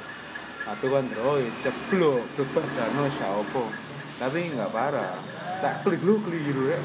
Aku 0.74 0.90
kan 0.90 1.06
Android 1.06 1.54
ceblok 1.62 2.26
bebas 2.34 2.66
jano 2.74 3.06
siapa. 3.06 3.62
Tapi 4.18 4.58
nggak 4.58 4.74
parah. 4.74 5.22
Tak 5.62 5.86
klik 5.86 6.02
lu 6.02 6.18
keliru 6.26 6.74
ya. 6.74 6.80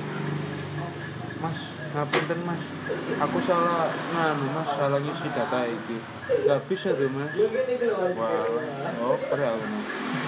Mas, 1.41 1.81
ngapunten 1.97 2.39
mas, 2.45 2.69
aku 3.17 3.41
salah 3.41 3.89
nganu 3.89 4.45
mas, 4.53 4.69
salah 4.77 5.01
ngisi 5.01 5.25
data 5.33 5.65
iki. 5.65 5.97
Gak 6.45 6.61
bisa 6.69 6.93
tuh 6.93 7.09
mas. 7.09 7.33
Wah, 8.13 8.45
oh 9.01 9.17
pernah 9.17 9.49
aku. 9.57 9.65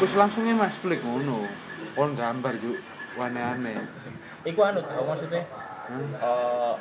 Terus 0.01 0.13
langsungnya 0.17 0.57
mas 0.57 0.81
klik 0.81 1.05
ngono. 1.05 1.45
On 1.93 2.17
gambar 2.17 2.57
juk, 2.57 2.81
aneh-aneh. 3.13 3.77
Iku 4.41 4.59
anu 4.65 4.81
tau 4.89 5.05
maksudnya 5.05 5.45
Hah? 5.85 6.01
eh 6.01 6.75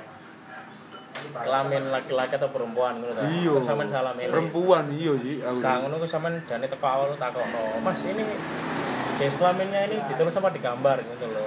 kelamin 1.32 1.92
laki-laki 1.92 2.34
atau 2.34 2.50
perempuan 2.50 2.98
ngono 2.98 3.12
ta. 3.12 3.22
Iya. 3.28 3.52
Terus 3.52 3.68
sampean 3.68 3.88
salah 3.92 4.12
milih. 4.16 4.32
Perempuan 4.32 4.84
iya 4.90 5.12
sih 5.20 5.36
aku. 5.44 5.60
Kang 5.60 5.84
ngono 5.86 6.00
ku 6.00 6.08
sampean 6.08 6.40
jane 6.48 6.66
teko 6.66 6.86
awal 6.88 7.12
takokno. 7.14 7.84
Mas 7.84 8.00
ini 8.08 8.24
jenis 9.20 9.36
kelaminnya 9.36 9.92
ini 9.92 9.96
ditulis 10.08 10.34
apa 10.34 10.48
digambar 10.50 10.96
gitu 11.04 11.26
loh. 11.28 11.46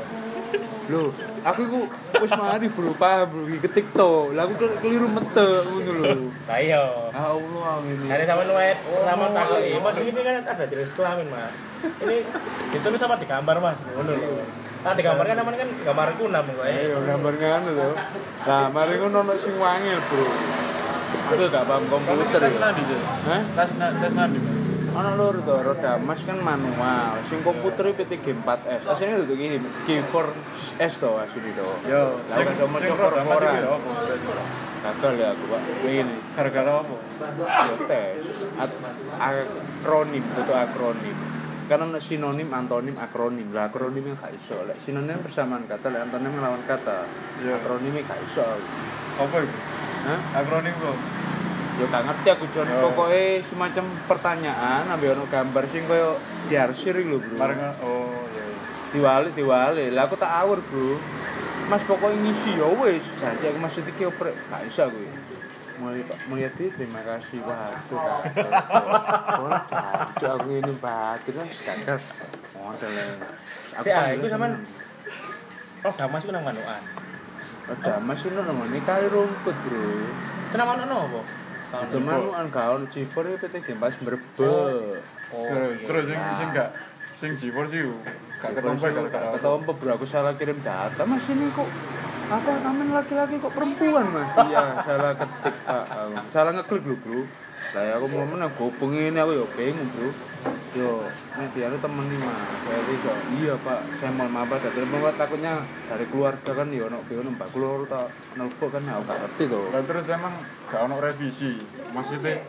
Loh, 0.86 1.10
aku 1.42 1.60
iku 1.64 1.80
wis 2.20 2.32
mari 2.32 2.68
bro, 2.68 2.94
paham 2.94 3.26
bro, 3.26 3.44
iki 3.46 3.60
ketik 3.64 3.90
to. 3.92 4.32
Lah 4.32 4.46
aku 4.46 4.54
ke- 4.56 4.78
keliru 4.80 5.08
mete 5.08 5.50
ngono 5.64 5.92
lho. 5.96 6.30
Lah 6.46 6.58
iya. 6.58 6.82
Ya 7.10 7.24
Allah 7.26 7.74
ini. 7.84 8.06
Jadi 8.06 8.24
sampean 8.24 8.48
luwe 8.48 8.70
sama 9.02 9.26
takoki, 9.32 9.72
Mas 9.76 9.98
ini 9.98 10.22
kan 10.22 10.36
ada 10.46 10.64
jenis 10.64 10.92
kelamin, 10.94 11.28
Mas. 11.28 11.56
Ini 12.02 12.16
ditulis 12.70 13.02
apa 13.02 13.16
digambar, 13.18 13.56
Mas? 13.58 13.78
Ngono 13.82 14.12
lho. 14.14 14.46
Ah 14.82 14.94
digambar 14.94 15.26
kan 15.26 15.36
namanya 15.36 15.58
kan 15.66 15.70
gambar 15.82 16.08
kunam 16.16 16.44
kok. 16.46 16.64
Ayo 16.64 16.98
gambar 17.02 17.34
ngono 17.34 17.70
lho. 17.72 17.90
Lah 18.46 18.64
mari 18.70 18.94
ngono 18.96 19.18
ono 19.22 19.34
sing 19.36 19.56
wangil, 19.58 19.98
Bro. 20.06 20.28
Aku 21.26 21.42
gak 21.50 21.66
paham 21.66 21.82
komputer 21.90 22.38
tes 22.38 22.54
ya. 22.54 22.70
nanti. 22.70 22.82
Hah? 23.26 23.42
Tes 23.58 23.72
nanti. 24.14 24.40
Ono 24.96 25.12
lur 25.20 25.36
to, 25.44 25.56
roda 25.60 26.00
mas 26.00 26.24
kan 26.24 26.40
manual. 26.40 27.20
Sing 27.28 27.44
komputer 27.44 27.92
PT 27.92 28.16
G4S. 28.16 28.88
Asline 28.88 29.28
itu 29.28 29.36
iki 29.36 29.60
G4S 29.84 30.94
to 31.04 31.20
asline 31.20 31.52
to. 31.52 31.68
Yo, 31.84 32.16
Lah 32.32 32.36
gak 32.40 32.56
kira 32.56 32.96
apa 32.96 33.28
berarti? 33.28 33.60
Gagal 34.86 35.14
ya 35.18 35.28
aku, 35.34 35.44
Pak. 35.50 35.62
Ini 35.84 36.16
Gara-gara 36.32 36.72
apa? 36.80 36.96
yo 37.66 37.76
tes 37.90 38.22
akronim 39.18 40.22
itu 40.22 40.54
akronim 40.54 41.16
kan 41.66 41.82
ada 41.82 41.98
sinonim 41.98 42.46
antonim 42.54 42.94
akronim 42.94 43.50
lah 43.50 43.74
akronimnya 43.74 44.14
gak 44.14 44.38
iso 44.38 44.54
lek 44.70 44.78
sinonim 44.78 45.18
persamaan 45.18 45.66
kata 45.66 45.90
lek 45.90 46.06
antonim 46.06 46.38
lawan 46.38 46.62
kata 46.70 47.10
Iya. 47.42 47.58
akronimnya 47.58 48.06
gak 48.06 48.22
iso 48.22 48.46
Apa 49.16 49.36
itu? 49.42 49.58
Hah? 50.06 50.20
Akronim 50.38 50.76
kok. 50.76 50.98
Yo 51.76 51.86
gak 51.92 52.04
ngerti 52.08 52.28
aku 52.32 52.46
Jon. 52.56 52.68
Oh. 52.72 52.92
pokoknya 52.92 53.44
semacam 53.44 53.86
pertanyaan 54.08 54.88
ambil 54.88 55.20
ono 55.20 55.28
gambar 55.28 55.64
sing 55.68 55.84
koyo 55.84 56.16
diarsir 56.48 56.96
lho 56.96 57.20
bro. 57.20 57.36
Bareng 57.36 57.60
oh 57.84 58.24
iya. 58.32 58.44
iya. 58.48 58.56
diwali 58.96 59.30
diwali 59.36 59.86
lah 59.92 60.08
aku 60.08 60.16
tak 60.16 60.32
awur 60.32 60.64
bro. 60.64 60.96
Mas 61.68 61.84
pokoknya 61.84 62.22
ngisi 62.24 62.56
ya 62.56 62.68
wis. 62.80 63.04
Saja 63.20 63.52
aku 63.52 63.60
maksud 63.60 63.84
iki 63.84 64.08
oprek 64.08 64.36
gak 64.48 64.64
aku 64.72 65.00
mulai 65.76 66.08
melihat 66.32 66.56
dia 66.56 66.72
terima 66.72 67.04
kasih. 67.04 67.44
Waduh 67.44 68.00
gagal 68.24 68.48
orang 69.44 69.64
jancuk 69.68 70.30
aku 70.32 70.48
ini 70.56 70.74
batin 70.80 71.34
kan 71.36 71.48
gagal 71.52 72.00
model 72.56 72.92
Si 73.84 73.90
ah, 73.92 74.16
iku 74.16 74.26
sampean 74.32 74.64
Oh, 75.86 75.94
damas 75.94 76.24
iku 76.26 76.34
nang 76.34 76.42
manukan. 76.42 76.82
ada 77.66 77.98
mas 77.98 78.22
ini 78.26 78.38
namanya 78.38 78.78
kali 78.86 79.06
rumput 79.10 79.58
bro. 79.66 79.86
Senang 80.54 80.82
ono 80.82 80.98
apa? 81.10 81.45
Cuman 81.74 82.20
kan 82.32 82.48
kau 82.54 82.76
di 82.82 82.88
Cifor 82.92 83.26
ya 83.28 83.36
PT 83.42 83.56
Gempas 83.74 83.98
berbe 84.02 84.50
Oh. 85.34 85.50
Terus 85.50 85.82
terus 85.90 86.04
sing 86.14 86.20
sing 86.38 86.48
gak 86.54 86.70
sing 87.10 87.32
G4 87.34 87.66
sih 87.72 87.82
gak 88.40 88.62
apa? 88.62 89.42
ketompo 89.42 89.72
bro. 89.74 89.98
Aku 89.98 90.06
salah 90.06 90.38
kirim 90.38 90.62
data 90.62 91.02
mas. 91.02 91.26
Ini 91.28 91.50
kok 91.50 91.66
apa 92.30 92.50
namanya 92.62 93.02
laki-laki 93.02 93.42
kok 93.42 93.52
perempuan 93.52 94.06
mas? 94.14 94.30
Iya 94.54 94.86
salah 94.86 95.12
ketik 95.18 95.56
pak. 95.66 95.84
Salah 96.30 96.52
ngeklik 96.54 96.84
lu 96.86 96.96
bro. 97.02 97.22
Lah 97.74 97.84
ya 97.84 97.94
aku 97.98 98.06
mau 98.08 98.24
menang 98.24 98.54
gopeng 98.54 98.94
ini 98.94 99.18
aku 99.18 99.32
ya 99.34 99.46
bingung 99.58 99.90
bro 99.98 100.10
yo 100.76 101.08
nih 101.40 101.48
dia 101.56 101.72
tuh 101.72 101.82
temen 101.82 102.06
nih 102.12 102.20
mas 102.20 102.38
saya 102.68 102.82
bisa 102.84 103.12
iya 103.40 103.54
pak 103.56 103.80
saya 103.96 104.12
mau 104.12 104.28
maaf 104.28 104.52
ada 104.52 104.70
telepon 104.76 105.00
Pak. 105.08 105.16
takutnya 105.16 105.54
dari 105.88 106.06
keluarga 106.12 106.52
kan 106.52 106.68
ya 106.68 106.84
ono 106.92 107.00
bingung 107.08 107.34
mbak 107.40 107.50
keluar 107.56 107.88
tak 107.88 108.12
nelfon 108.36 108.68
kan 108.70 108.84
aku 108.84 109.04
gak 109.08 109.20
ngerti 109.24 109.44
tuh 109.48 109.66
Lah 109.72 109.82
terus 109.88 110.06
emang 110.12 110.36
gak 110.68 110.82
ono 110.86 110.96
revisi. 111.00 111.56
Maksudnya 111.96 112.44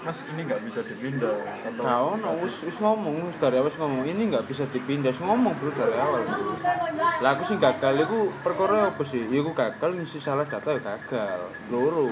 Mas 0.00 0.24
ini 0.32 0.48
nggak 0.48 0.64
bisa 0.64 0.80
dipindah 0.80 1.36
atau 1.60 1.82
Kau 1.84 2.10
no, 2.16 2.32
wis 2.40 2.64
wis 2.64 2.80
ngomong 2.80 3.28
wis 3.28 3.36
dari 3.36 3.60
awal 3.60 3.68
ngomong 3.68 4.08
ini 4.08 4.32
nggak 4.32 4.48
bisa 4.48 4.64
dipindah, 4.72 5.12
wis 5.12 5.20
ngomong 5.20 5.52
bro 5.60 5.68
dari 5.76 5.92
awal 5.92 6.24
bro. 6.24 6.56
Lah 7.20 7.36
aku 7.36 7.44
sih 7.44 7.60
gagal, 7.60 8.08
aku 8.08 8.32
perkara 8.40 8.96
apa 8.96 9.04
sih? 9.04 9.28
Ya 9.28 9.44
aku 9.44 9.52
gagal 9.52 10.00
ngisi 10.00 10.16
salah 10.16 10.48
data 10.48 10.72
ya 10.72 10.80
gagal, 10.80 11.52
loro. 11.68 12.08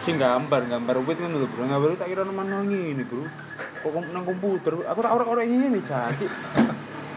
Sing 0.00 0.16
gambar 0.16 0.72
gambar 0.72 1.04
wit 1.04 1.20
ngono 1.20 1.44
lho 1.44 1.48
bro, 1.52 1.68
gambar 1.68 2.00
tak 2.00 2.08
kira 2.08 2.24
manual 2.24 2.64
ngene 2.64 3.04
bro. 3.04 3.28
Kok 3.78 3.90
nang 4.10 4.24
komputer, 4.26 4.72
aku 4.84 5.00
tak 5.00 5.12
ora-ora 5.14 5.42
ngene 5.46 5.70
nih 5.70 5.82
janji. 5.86 6.26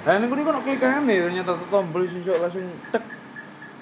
Lah 0.02 0.18
ning 0.18 0.30
kono 0.34 0.42
kok 0.46 0.66
klikane 0.66 1.14
ternyata 1.14 1.54
tombol 1.70 2.02
sing 2.10 2.26
sok 2.26 2.42
langsung 2.42 2.66
tek. 2.90 3.04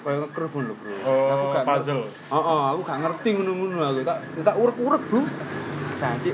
kayak 0.00 0.18
nge-curve 0.26 0.56
lho, 0.64 0.74
Bro. 0.80 0.92
Oh, 1.04 1.28
aku 1.28 1.44
gak 1.52 1.64
puzzle. 1.68 2.02
Heeh, 2.08 2.62
aku 2.72 2.80
gak 2.88 2.98
ngerti 3.04 3.28
ngono-ngono 3.36 3.80
aku. 3.84 4.00
Tak 4.04 4.18
tak 4.40 4.56
urek-urek, 4.56 5.02
Bro. 5.12 5.20
Janji. 6.00 6.30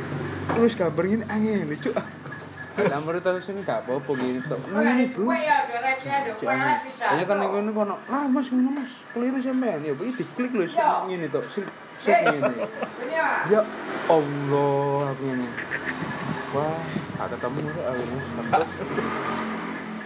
Terus 0.47 0.73
gambar 0.79 1.05
ini 1.11 1.25
angin, 1.27 1.67
lucu. 1.67 1.91
Gambar 2.77 3.13
itu 3.19 3.31
sini 3.43 3.61
gak 3.67 3.89
apa-apa 3.89 4.11
gini 4.15 4.41
tok. 4.47 4.61
Ngene, 4.71 5.05
Bro. 5.11 5.27
Si 6.39 6.47
angin. 6.47 6.75
Kayaknya 6.95 7.25
kan 7.27 7.37
yang 7.43 7.51
ngono 7.51 7.71
kono. 7.75 7.95
Lah, 8.07 8.23
Mas, 8.31 8.49
ngono, 8.55 8.71
Mas. 8.71 9.03
Keliru 9.11 9.39
sampean. 9.43 9.83
Ya, 9.83 9.93
iki 9.99 10.13
diklik 10.23 10.53
lho 10.55 10.67
sing 10.71 10.87
ngene 11.11 11.27
tok. 11.27 11.45
Sing 11.51 11.67
sing 11.99 12.15
ngene. 12.23 12.71
Ya 13.51 13.63
Allah, 14.07 15.11
aku 15.11 15.23
ini. 15.27 15.49
Wah, 16.55 16.79
gak 17.19 17.29
ketemu 17.35 17.61
aku 17.75 18.03
Mas. 18.13 18.27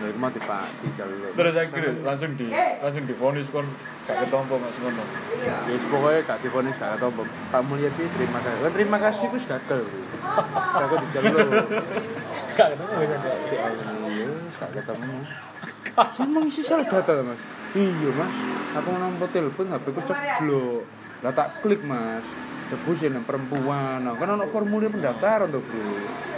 Ya, 0.00 0.09
itu 0.09 0.16
mah 0.16 0.33
dipati 0.33 0.88
jalur. 0.96 1.29
Terus 1.37 1.55
akhirnya 1.61 1.92
langsung 2.00 2.33
di 2.33 2.48
langsung 2.81 3.05
divonis 3.05 3.46
kon 3.53 3.68
gak 4.09 4.16
ketompo 4.24 4.57
Mas 4.57 4.76
ngono. 4.81 5.05
Ya 5.44 5.76
pokoknya 5.76 6.20
gak 6.24 6.38
difonis 6.40 6.76
gak 6.81 6.96
tau 6.96 7.12
Pak 7.12 7.61
Mulyadi 7.68 8.09
terima 8.16 8.40
kasih. 8.40 8.61
Kan 8.64 8.72
terima 8.72 8.96
kasih 8.96 9.26
wis 9.29 9.44
gagal, 9.44 9.81
Bro. 9.85 10.00
Saya 10.72 10.85
kok 10.88 10.98
dijalur. 11.05 11.40
Gak 12.50 12.76
ketemu 12.76 12.98
ya. 13.00 13.18
Iya, 14.11 14.29
gak 14.59 14.70
ketemu. 14.74 15.16
Saya 15.96 16.26
emang 16.29 16.44
isi 16.48 16.61
salah 16.64 16.87
data 16.88 17.20
Mas. 17.24 17.40
Iya, 17.72 18.11
Mas. 18.16 18.37
Aku 18.81 18.88
nomor 18.96 19.29
telepon 19.33 19.68
HP 19.68 19.87
ku 19.92 20.00
ceblok. 20.05 20.83
Lah 21.20 21.33
tak 21.37 21.61
klik, 21.61 21.85
Mas. 21.85 22.26
Jebus 22.68 23.00
yang 23.03 23.22
perempuan. 23.24 24.03
Nah, 24.05 24.14
kan 24.14 24.35
ono 24.35 24.44
formulir 24.46 24.92
pendaftaran 24.92 25.48
tuh, 25.48 25.62
Bro. 25.62 26.30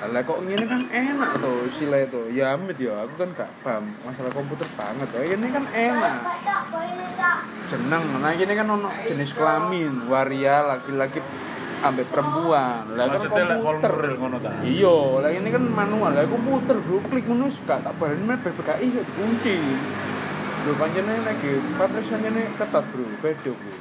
Lah 0.00 0.22
kok 0.24 0.40
ngene 0.40 0.64
kan 0.64 0.82
enak 0.88 1.30
tuh 1.44 1.68
sila 1.68 2.00
itu. 2.00 2.32
Ya 2.32 2.56
amit 2.56 2.80
ya, 2.80 3.04
aku 3.04 3.20
kan 3.20 3.28
gak 3.36 3.50
paham 3.60 3.92
masalah 4.00 4.32
komputer 4.32 4.64
banget. 4.72 5.08
Oh, 5.12 5.20
ini 5.20 5.46
kan 5.52 5.64
enak. 5.68 6.16
jeneng 7.70 8.04
nah 8.18 8.34
ini 8.34 8.50
kan 8.50 8.66
ono 8.66 8.90
jenis 9.06 9.30
kelamin 9.38 10.10
waria 10.10 10.66
laki-laki 10.66 11.22
ambek 11.80 12.10
perempuan 12.10 12.82
lah 12.98 13.06
kan 13.14 13.30
komputer 13.30 13.94
iya 14.66 14.98
lah 15.22 15.30
ini 15.30 15.48
kan 15.54 15.64
manual 15.64 16.10
lah 16.10 16.26
komputer 16.26 16.76
bro 16.82 16.98
klik 17.06 17.30
ngono 17.30 17.46
gak 17.46 17.86
tak 17.86 17.94
baleni 17.96 18.26
men 18.26 18.42
BPKI 18.42 18.84
iso 18.90 19.00
dikunci 19.06 19.56
lho 20.60 20.72
pancene 20.76 21.14
lagi 21.24 21.56
papresannya 21.78 22.28
nih 22.34 22.46
ketat 22.58 22.84
bro 22.90 23.06
pedo 23.22 23.54
bro 23.54 23.74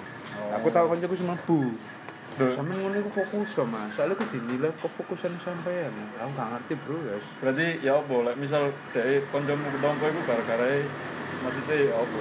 aku 0.53 0.67
tahu 0.69 0.85
kancaku 0.93 1.15
mlebu 1.25 1.59
Lho. 1.73 1.98
Sampe 2.39 2.71
ngono 2.71 2.95
iku 2.95 3.11
fokus 3.11 3.51
so, 3.51 3.67
Mas. 3.67 3.91
Soalnya 3.91 4.15
aku 4.15 4.23
dinilai 4.31 4.71
kefokusan 4.71 5.35
sampean. 5.43 5.91
Aku 6.23 6.31
gak 6.31 6.47
ngerti, 6.55 6.73
Bro, 6.79 6.95
guys. 7.03 7.25
Berarti 7.43 7.67
ya 7.83 7.99
apa 7.99 8.15
lek 8.31 8.35
misal 8.39 8.71
dhek 8.95 9.27
kancamu 9.27 9.67
ketompo 9.75 10.05
iku 10.07 10.21
gara-gara 10.23 10.71
maksudnya 11.43 11.75
ya 11.83 11.93
apa? 11.99 12.19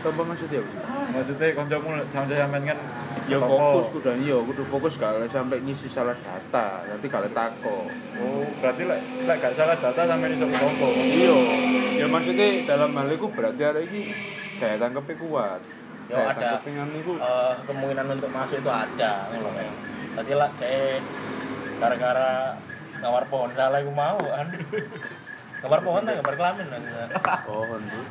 Tanpa 0.00 0.22
maksudnya 0.24 0.58
apa? 0.64 0.76
Maksudnya 1.12 1.46
kancamu 1.52 1.88
sampe 2.08 2.32
sampean 2.32 2.64
kan 2.64 2.78
ya 3.24 3.40
toko. 3.40 3.56
fokus 3.56 3.86
kudu 3.88 4.10
iya 4.20 4.36
kudu 4.36 4.62
fokus 4.68 4.94
kalau 5.00 5.24
sampai 5.24 5.64
ngisi 5.64 5.88
salah 5.88 6.12
data 6.12 6.84
nanti 6.84 7.08
kalau 7.08 7.24
tako 7.32 7.88
Oh, 8.20 8.44
berarti 8.60 8.84
lek 8.84 9.00
lek 9.24 9.36
gak 9.40 9.56
salah 9.56 9.76
data 9.76 10.04
sampean 10.04 10.36
iso 10.36 10.44
ketompo. 10.44 10.88
iya 10.92 11.36
ya 12.00 12.06
maksudnya 12.08 12.48
dalam 12.68 12.92
hal 12.92 13.08
itu 13.08 13.26
berarti 13.32 13.62
ada 13.64 13.80
ini 13.80 14.12
daya 14.60 14.76
tangkapnya 14.76 15.14
kuat 15.24 15.60
Ya, 16.04 16.32
daya 16.36 16.60
ada. 16.60 16.60
Eh, 16.60 17.52
kemungkinan 17.64 18.06
untuk 18.12 18.30
masuk 18.32 18.60
itu 18.60 18.70
ada 18.70 19.12
ngono 19.32 19.50
kan. 19.56 19.74
Tadi 20.20 20.32
lah 20.36 20.50
kayak 20.60 21.00
gara-gara 21.80 22.54
ngamar 23.00 23.24
pohon 23.32 23.50
salah 23.56 23.80
aku 23.80 23.92
mau 23.92 24.20
kan. 24.20 24.46
Gambar 25.64 25.80
pohon 25.80 26.04
tak 26.04 26.20
gambar 26.20 26.34
kelamin 26.36 26.66
kan. 26.68 26.82
pohon 27.48 27.80
tuh 27.88 28.04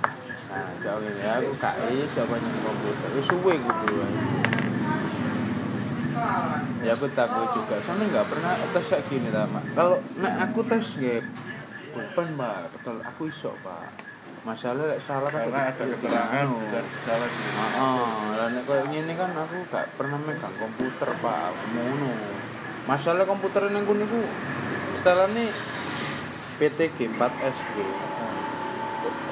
nah 0.54 0.70
jauh 0.86 1.02
ini 1.02 1.24
aku 1.26 1.52
gak 1.58 1.76
iso 1.90 2.22
banyak 2.30 2.54
komputer 2.62 3.10
itu 3.18 3.22
suwe 3.26 3.54
gue 3.58 3.74
bro 3.74 4.06
ya 6.86 6.94
aku 6.94 7.10
takut 7.10 7.50
juga 7.58 7.82
sampe 7.82 8.06
nggak 8.06 8.28
pernah 8.30 8.54
tes 8.54 8.86
kayak 8.86 9.04
gini 9.10 9.34
lah 9.34 9.50
mak 9.50 9.66
kalau 9.74 9.98
nek 10.22 10.34
aku 10.46 10.62
tes 10.70 10.86
nggak 11.02 11.26
bukan 11.94 12.28
pak 12.38 12.58
betul 12.70 12.98
aku 13.02 13.22
iso 13.34 13.52
pak 13.66 14.13
masalah 14.44 14.92
lek 14.92 15.00
salah 15.00 15.32
Karena 15.32 15.72
ada 15.72 15.84
keterangan 15.88 16.46
bisa 16.60 16.80
salah 17.08 17.28
di. 17.32 17.42
Heeh, 17.48 18.08
lah 18.36 18.48
nek 18.52 18.64
koyo 18.68 18.84
ngene 18.92 19.14
kan 19.16 19.32
aku 19.32 19.58
gak 19.72 19.96
pernah 19.96 20.20
megang 20.20 20.56
komputer, 20.60 21.10
Pak. 21.24 21.52
Ngono. 21.72 22.12
Masalah 22.84 23.24
komputer 23.24 23.72
ning 23.72 23.88
kono 23.88 24.04
niku 24.04 24.20
setelahnya 25.00 25.48
PT 26.60 26.80
G4S 27.00 27.58
bro. 27.72 27.88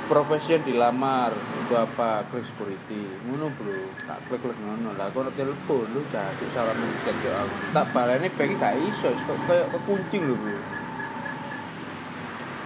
Profesi 0.08 0.56
yang 0.56 0.64
dilamar 0.64 1.32
itu 1.36 1.76
apa? 1.76 2.24
Klik 2.32 2.48
security. 2.48 3.04
Ngono 3.28 3.52
bro. 3.52 3.92
Tak 4.08 4.32
klik 4.32 4.40
klik 4.48 4.56
ngono. 4.64 4.96
Lah 4.96 5.12
kono 5.12 5.28
telepon 5.36 5.92
lu 5.92 6.08
jadi 6.08 6.46
salah 6.56 6.72
mencet 6.72 7.16
yo 7.20 7.36
aku. 7.36 7.56
Tak 7.76 7.86
baleni 7.92 8.32
pengen 8.32 8.56
gak 8.56 8.80
iso 8.80 9.12
kok 9.12 9.40
koyo 9.44 9.68
kekuncing 9.76 10.24
lho 10.32 10.36
bro. 10.40 10.60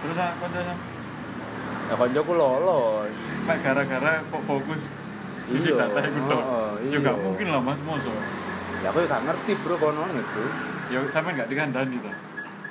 Terus 0.06 0.18
ah, 0.22 0.30
kanca 0.38 0.94
Ya 1.86 1.94
koncoku 1.94 2.32
lolos. 2.34 3.16
Mek 3.46 3.58
gara-gara 3.62 4.18
kok 4.26 4.42
fokus 4.42 4.82
isi 5.46 5.70
Iya, 5.70 5.86
data 5.86 6.00
itu 6.02 6.20
dong. 6.26 6.42
heeh, 6.42 6.70
Ya 6.90 6.98
iya. 6.98 7.06
gak 7.06 7.18
mungkin 7.22 7.46
lah 7.48 7.62
Mas 7.62 7.78
Moso. 7.86 8.10
Ya 8.82 8.90
aku 8.90 8.98
ya 9.00 9.08
gak 9.08 9.22
ngerti 9.24 9.52
bro 9.62 9.76
kono 9.78 10.02
bro. 10.10 10.46
Ya 10.90 10.98
sampean 11.06 11.38
gak 11.38 11.46
dikandani 11.46 12.02
ta. 12.02 12.12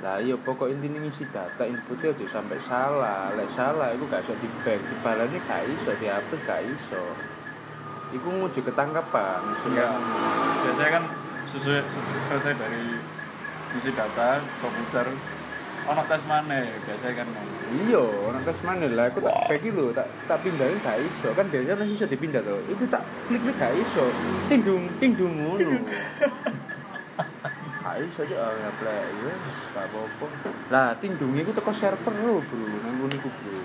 Lah 0.03 0.15
iya 0.19 0.35
pokok 0.35 0.67
intinya 0.67 0.99
ngisi 0.99 1.31
data 1.31 1.63
inputnya 1.63 2.11
aja 2.11 2.25
sampai 2.27 2.59
salah. 2.59 3.31
Lek 3.33 3.47
salah 3.47 3.95
iku 3.95 4.03
gak 4.11 4.21
iso 4.21 4.35
di 4.37 4.47
back, 4.61 4.83
dibalani 4.83 5.39
gak 5.41 5.63
iso, 5.71 5.95
dihapus 5.95 6.39
gak 6.43 6.61
iso. 6.67 7.03
Iku 8.11 8.27
nguji 8.27 8.59
ketangkapan. 8.61 9.39
Iya. 9.71 9.87
Biasanya 10.61 10.91
kan 10.91 11.03
sesuai 11.55 11.79
selesai 12.27 12.53
dari 12.59 12.99
isi 13.75 13.91
data 13.95 14.43
komputer 14.59 15.07
ono 15.85 16.01
tes 16.09 16.21
mana 16.25 16.65
biasanya 16.85 17.13
kan 17.21 17.27
Iya, 17.75 17.97
orang 17.99 18.45
tes 18.45 18.61
mana 18.61 18.85
lah, 18.87 19.09
aku 19.09 19.19
tak 19.25 19.35
back 19.49 19.65
lho, 19.65 19.89
tak 19.89 20.07
tak 20.29 20.37
pindahin 20.45 20.77
gak 20.79 21.01
iso. 21.01 21.33
Kan 21.33 21.49
biasanya 21.49 21.75
masih 21.81 21.97
iso 21.97 22.05
dipindah 22.05 22.39
tuh. 22.45 22.61
Iku 22.71 22.85
tak 22.85 23.03
klik 23.27 23.41
klik 23.41 23.57
gak 23.57 23.73
iso. 23.73 24.05
Tindung 24.47 24.85
tindung 25.01 25.33
ngono. 25.33 25.83
Gak 27.81 27.95
iso 28.05 28.21
aja 28.21 28.35
ah 28.37 28.53
ya 28.53 28.69
play. 28.79 29.05
Yes, 29.27 29.43
gak 29.73 29.85
apa-apa. 29.91 30.25
Lah 30.69 30.93
tindungnya 31.01 31.41
iku 31.41 31.51
teko 31.57 31.73
server 31.73 32.13
lho, 32.21 32.37
Bro. 32.45 32.63
Nang 32.85 32.93
ngono 33.01 33.13
iku, 33.17 33.29
Bro. 33.33 33.59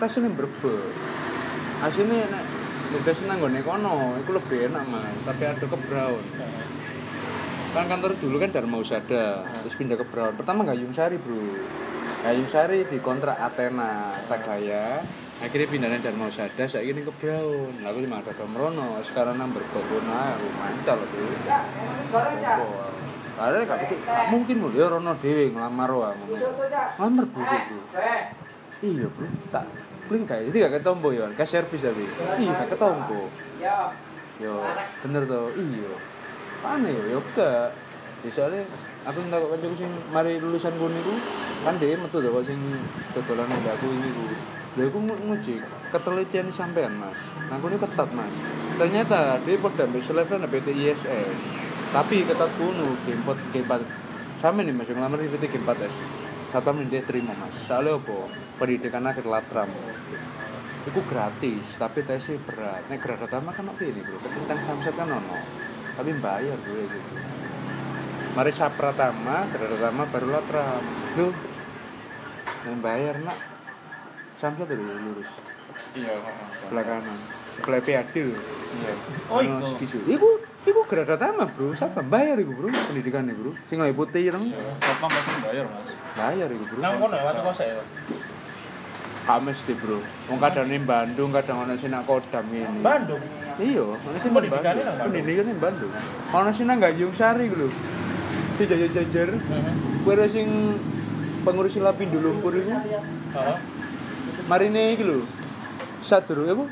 Tes 0.00 0.16
ini 0.18 0.28
berbeda. 0.32 0.76
Hasilnya 1.84 2.24
nek 2.32 2.44
tes 3.04 3.20
nang 3.28 3.36
nggone 3.36 3.60
kono, 3.62 4.16
iku 4.24 4.32
lebih 4.32 4.72
enak, 4.72 4.84
Mas. 4.88 5.22
Tapi 5.28 5.44
ada 5.44 5.64
ke 5.64 5.78
Brown. 5.86 6.24
Kan 7.72 7.88
kantor 7.88 8.12
dulu 8.20 8.36
kan 8.36 8.52
Dharma 8.52 8.84
Usada, 8.84 9.48
terus 9.64 9.80
pindah 9.80 9.96
ke 9.96 10.04
Brown. 10.04 10.36
Pertama 10.36 10.60
Gayung 10.68 10.92
Sari, 10.92 11.16
Bro. 11.16 11.40
Gayung 12.20 12.44
Sari 12.44 12.84
dikontrak 12.84 13.40
Athena, 13.40 14.12
Tagaya. 14.28 15.00
Akhirnya 15.40 15.72
pindahnya 15.72 16.04
Dharma 16.04 16.28
Usada, 16.28 16.68
saya 16.68 16.84
ini 16.84 17.00
ke 17.00 17.08
Brown. 17.16 17.80
Lalu 17.80 18.04
di 18.04 18.08
Mada 18.12 18.28
Merono, 18.44 19.00
sekarang 19.00 19.40
nang 19.40 19.56
berbagona, 19.56 20.36
aku 20.36 20.48
Bro. 20.52 21.26
Apa? 22.12 22.92
Karena 23.32 23.64
gak, 23.64 23.78
gak 23.88 24.28
mungkin 24.28 24.60
lho, 24.60 24.68
ya 24.76 24.92
Rono 24.92 25.16
Dewi 25.16 25.56
ngelamar 25.56 25.88
ngono. 25.88 26.24
Ngelamar 27.00 27.24
bro. 27.32 27.42
Iya 28.84 29.06
bro, 29.08 29.26
tak 29.48 29.64
bling 30.06 30.28
kayak 30.28 30.52
jadi 30.52 30.68
gak 30.68 30.84
ketombo 30.84 31.08
ya, 31.10 31.26
ke 31.32 31.42
servis 31.48 31.80
tapi. 31.80 32.04
Iya 32.36 32.52
gak 32.52 32.76
ketombo. 32.76 33.32
Yo, 34.36 34.60
bener 35.00 35.24
toh, 35.24 35.48
iya. 35.56 36.11
Pane 36.62 36.88
yo, 36.94 37.18
yo 37.18 37.20
gak. 37.34 37.74
Ya 38.22 38.46
aku 39.02 39.18
ndak 39.26 39.42
kok 39.42 39.50
kancaku 39.50 39.74
sing 39.82 39.90
mari 40.14 40.38
lulusan 40.38 40.78
kono 40.78 40.94
niku 40.94 41.10
kan 41.66 41.74
dia 41.82 41.98
metu 41.98 42.22
kok 42.22 42.46
sing 42.46 42.58
dodolan 43.10 43.50
mbak 43.50 43.74
aku 43.74 43.90
ini 43.90 44.08
ku. 44.14 44.24
Lha 44.78 44.82
aku 44.86 44.98
ngu- 45.02 45.22
nguji 45.26 45.58
ketelitian 45.90 46.46
sampean 46.54 46.94
Mas. 47.02 47.18
Nah 47.50 47.58
kono 47.58 47.74
ketat 47.82 48.06
Mas. 48.14 48.30
Ternyata 48.78 49.42
dia 49.42 49.58
pada 49.58 49.90
selevel 49.98 50.46
PT 50.46 50.68
ISS. 50.70 51.38
Tapi 51.90 52.22
ketat 52.22 52.50
kuno 52.54 52.94
G4 53.02 53.28
G4 53.50 53.72
sama 54.38 54.62
nih 54.62 54.70
Mas 54.70 54.86
yang 54.86 55.02
ngelamar 55.02 55.18
di 55.18 55.34
PT 55.34 55.58
G4S. 55.58 55.94
Satpam 56.54 56.78
ini 56.78 56.94
dia 56.94 57.02
terima 57.02 57.34
Mas. 57.34 57.58
Soalnya 57.58 57.98
apa? 57.98 58.30
Pendidikan 58.62 59.02
akhir 59.02 59.26
latram. 59.26 59.66
Iku 60.82 61.02
gratis, 61.10 61.78
tapi 61.78 62.06
tesnya 62.06 62.38
berat. 62.42 62.86
Nek 62.86 63.02
grada 63.02 63.26
pertama 63.26 63.50
kan 63.50 63.70
oke 63.70 63.86
ini 63.86 64.02
bro, 64.02 64.18
tentang 64.18 64.58
samsat 64.66 64.94
kan 64.98 65.10
ono. 65.10 65.38
Tapi 65.92 66.10
bayar 66.18 66.56
bro 66.56 66.82
gitu. 66.88 67.10
Mari 68.32 68.48
sapratama, 68.48 69.44
grada 69.52 69.76
pertama 69.76 70.02
baru 70.08 70.26
latram. 70.32 70.84
Lu, 71.20 71.28
yang 72.64 72.78
bayar 72.80 73.20
nak 73.20 73.36
samsat 74.38 74.66
dulu 74.70 74.82
lurus 74.82 75.38
iya 75.92 76.18
sebelah 76.58 76.82
kanan, 76.82 77.18
sebelah 77.54 77.78
PAD. 77.78 78.16
iya 78.16 78.92
Oh, 79.28 79.38
Ono 79.38 79.60
iku. 79.60 79.76
skisu. 79.76 79.98
Iku, 80.08 80.28
iku 80.64 80.80
grada 80.88 81.14
pertama 81.14 81.44
bro, 81.44 81.76
siapa 81.76 82.00
bayar 82.00 82.40
iku 82.40 82.56
bro 82.56 82.72
pendidikannya 82.72 83.36
bro. 83.36 83.52
Sing 83.68 83.76
lagi 83.76 83.92
putih 83.92 84.32
ireng, 84.32 84.48
Satpam 84.80 85.10
pasti 85.12 85.36
bayar 85.44 85.68
mas 85.68 85.88
bayar 86.16 86.48
iku 86.48 86.64
bro. 86.72 86.78
Nang 86.80 86.96
kono 86.96 87.14
ya 87.14 87.24
waktu 87.28 87.42
kosek 87.44 87.66
ya. 87.70 87.84
Kamis 89.22 89.58
di 89.68 89.74
bro. 89.76 90.00
Wong 90.32 90.38
kadang 90.40 90.66
ning 90.66 90.82
Bandung, 90.88 91.30
kadang 91.30 91.62
ana 91.62 91.76
sing 91.76 91.92
nak 91.92 92.08
Kodam 92.08 92.44
ngene. 92.48 92.80
Bandung 92.80 93.20
Iya, 93.60 93.84
ana 93.96 94.18
sing 94.20 94.32
nang 94.32 94.48
Bandung. 94.48 94.96
Pendidikan 95.02 95.44
nang 95.50 95.60
Bandung. 95.60 95.92
Ana 96.32 96.50
sing 96.54 96.66
nang 96.70 96.78
Gayung 96.80 97.12
Sari 97.12 97.50
ku 97.52 97.56
lho. 97.56 97.68
Jajar-jajar. 98.62 99.34
Kuwi 100.06 100.26
sing 100.30 100.78
pengurus 101.42 101.74
Lapindo 101.82 102.22
Lumpur 102.22 102.54
iku. 102.54 102.70
Heeh. 102.70 103.58
Marine 104.46 104.94
iki 104.94 105.02
lho. 105.02 105.26
Sadurunge 106.02 106.54
apa? 106.54 106.64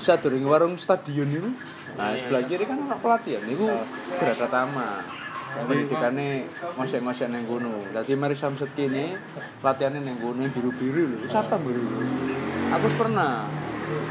Sadurunge 0.00 0.48
warung 0.48 0.74
stadion 0.80 1.28
itu. 1.28 1.50
Nah, 1.98 2.16
sebelah 2.16 2.46
kiri 2.48 2.64
kan 2.64 2.80
anak 2.80 3.04
pelatihan 3.04 3.44
niku 3.44 3.68
berada 4.16 4.46
tama. 4.48 5.04
Pendidikannya 5.50 6.46
ngosek-ngosek 6.78 7.28
neng 7.28 7.44
gunung. 7.44 7.84
Tadi 7.90 8.14
mari 8.16 8.38
Samsat 8.38 8.72
kini 8.72 9.12
latihannya 9.60 10.00
neng 10.00 10.16
gunung 10.22 10.48
biru-biru 10.54 11.10
lho. 11.10 11.18
Siapa 11.28 11.60
biru? 11.60 11.84
Aku 12.70 12.86
pernah. 12.96 13.44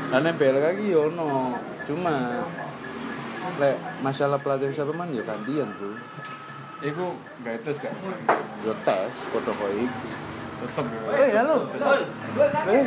Dan 0.10 0.26
nempel 0.26 0.58
lagi 0.58 0.90
yo 0.90 1.14
no. 1.14 1.54
Cuma 1.86 2.46
lek 3.62 3.78
masalah 4.02 4.42
pelatihan 4.42 4.74
siapa 4.74 4.94
man 4.94 5.14
ya 5.14 5.22
gantian 5.22 5.70
bro. 5.78 5.94
Iku 6.82 7.14
gak 7.46 7.62
tes 7.62 7.78
gak? 7.78 7.94
Yo 8.66 8.74
tes, 8.82 9.14
foto 9.30 9.52
koik. 9.54 9.92
Tetep 10.60 10.86
ya. 10.88 11.00
Eh, 11.14 11.30
halo. 11.38 11.58
Eh, 12.68 12.86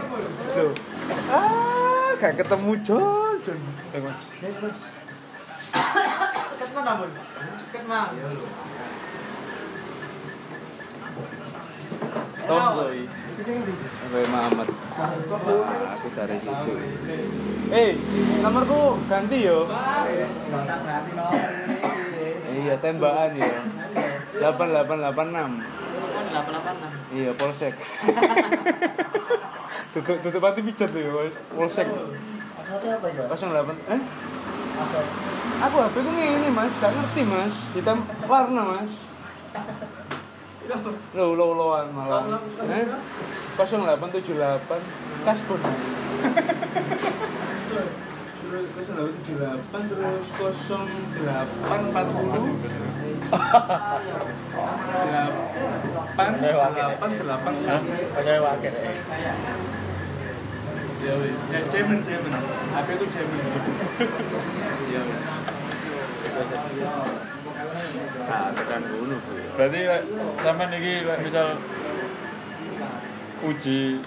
lho. 0.56 0.66
Ah, 1.30 2.10
gak 2.18 2.42
ketemu 2.42 2.72
John. 2.82 3.36
John. 3.44 3.60
Eh, 3.92 4.00
Mas. 4.00 4.22
Tomboy. 12.52 13.08
Sampai 13.40 14.28
Muhammad. 14.28 14.68
Ah, 15.00 15.96
aku 15.96 16.12
dari 16.12 16.36
situ. 16.36 16.76
Eh, 17.72 17.96
nomorku 18.44 19.00
ganti 19.08 19.48
yo. 19.48 19.64
Iya, 22.52 22.76
tembakan 22.84 23.32
ya. 23.32 23.48
8886. 24.36 25.64
Iya, 27.12 27.30
polsek. 27.36 27.76
tutup 29.92 30.16
tutup 30.24 30.40
hati 30.44 30.60
pijat 30.64 30.88
tuh 30.92 31.00
ya, 31.00 31.10
polsek. 31.56 31.88
08 31.88 33.76
eh? 33.92 34.00
Aku 35.62 35.78
HP 35.78 35.94
ku 36.00 36.10
ngene, 36.10 36.48
Mas. 36.50 36.74
Gak 36.80 36.92
ngerti, 36.92 37.22
Mas. 37.28 37.54
Hitam 37.76 37.98
warna, 38.26 38.62
Mas. 38.66 38.90
Lo 41.14 41.34
lo 41.34 41.54
loan 41.54 41.94
malah. 41.94 42.24
Eh? 42.70 42.86
0878 43.58 44.80
Kasbon. 45.26 45.60
0878 48.52 49.88
terus 49.90 50.26
0840 50.36 53.32
8 53.32 56.12
8 56.12 56.36
Kayak 58.22 58.42
wakil 58.44 58.74
eh. 58.76 58.92
Ya 61.02 61.18
wis. 61.18 61.34
Ya 61.50 61.58
cemen 61.66 61.98
cemen. 62.06 62.30
HP 62.70 62.94
ku 62.94 63.10
cemen. 63.10 63.42
Ya 64.92 65.00
wis. 65.02 65.18
Ah, 68.28 68.48
tekan. 68.54 68.82
Berarti 69.56 69.80
lek 69.84 70.02
sampean 70.40 70.72
iki 70.74 70.94
lek 71.04 71.18
misal 71.22 71.48
uji 73.42 73.98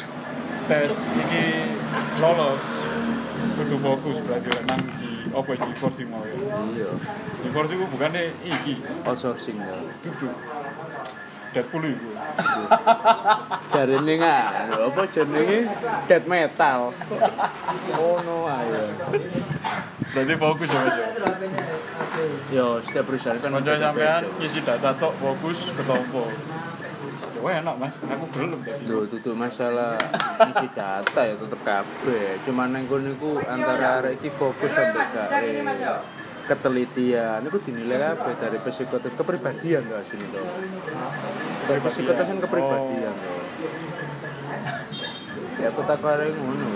tes 0.65 0.91
iki 1.21 1.43
lolos 2.23 2.61
kudu 3.55 3.75
fokus 3.79 4.17
berarti 4.25 4.49
lek 4.49 4.63
nang 4.65 4.81
G 4.97 5.01
apa 5.31 5.51
G 5.53 5.65
force 5.77 6.03
mau 6.07 6.23
ya. 6.23 6.35
Iya. 6.73 6.91
G 7.39 7.43
force 7.53 7.71
iku 7.75 7.85
bukane 7.91 8.33
iki 8.43 8.81
Outsourcing 9.05 9.59
ya. 9.59 9.77
dudu 10.01 10.31
Deadpool 11.55 11.87
iku. 11.87 12.09
Jarene 13.71 14.13
nggak, 14.19 14.45
apa 14.75 15.01
jenenge 15.07 15.59
death 16.03 16.27
metal. 16.27 16.91
Oh 17.95 18.19
no 18.27 18.43
ayo. 18.43 18.91
Berarti 20.11 20.33
fokus 20.35 20.67
ya 20.67 20.79
Mas. 20.83 20.95
Ya? 22.25 22.37
Yo, 22.49 22.67
setiap 22.81 23.05
perusahaan 23.07 23.37
kan 23.37 23.53
Kanca 23.53 23.73
sampean 23.77 24.21
ngisi 24.41 24.59
data 24.65 24.89
tok 24.97 25.13
fokus 25.21 25.69
ketompo. 25.71 26.25
Ya 27.45 27.61
enak 27.61 27.77
Mas, 27.77 27.93
aku 28.01 28.25
belum 28.33 28.57
tadi. 28.65 28.89
Duh, 28.89 29.05
itu 29.05 29.31
masalah 29.37 30.01
isi 30.49 30.65
data 30.73 31.21
ya 31.21 31.37
tetep 31.37 31.61
kabeh. 31.61 32.41
Cuman 32.41 32.73
nang 32.73 32.89
kono 32.89 33.13
antara 33.45 34.01
arek 34.01 34.17
iki 34.17 34.33
fokus 34.33 34.73
sampai 34.73 35.05
ke 35.13 35.23
eh, 35.45 35.61
ketelitian 36.49 37.45
niku 37.45 37.61
dinilai 37.61 38.17
kabeh 38.17 38.33
dari 38.41 38.57
psikotes 38.65 39.13
kepribadian 39.13 39.85
to 39.85 39.93
asline 39.93 40.25
to. 40.33 40.41
Dari 41.69 41.79
psikotes 41.85 42.25
kan 42.33 42.39
kepribadian 42.41 43.13
to. 43.13 43.35
Ya 45.61 45.69
aku 45.69 45.81
tak 45.85 46.01
arek 46.01 46.33
ngono. 46.33 46.74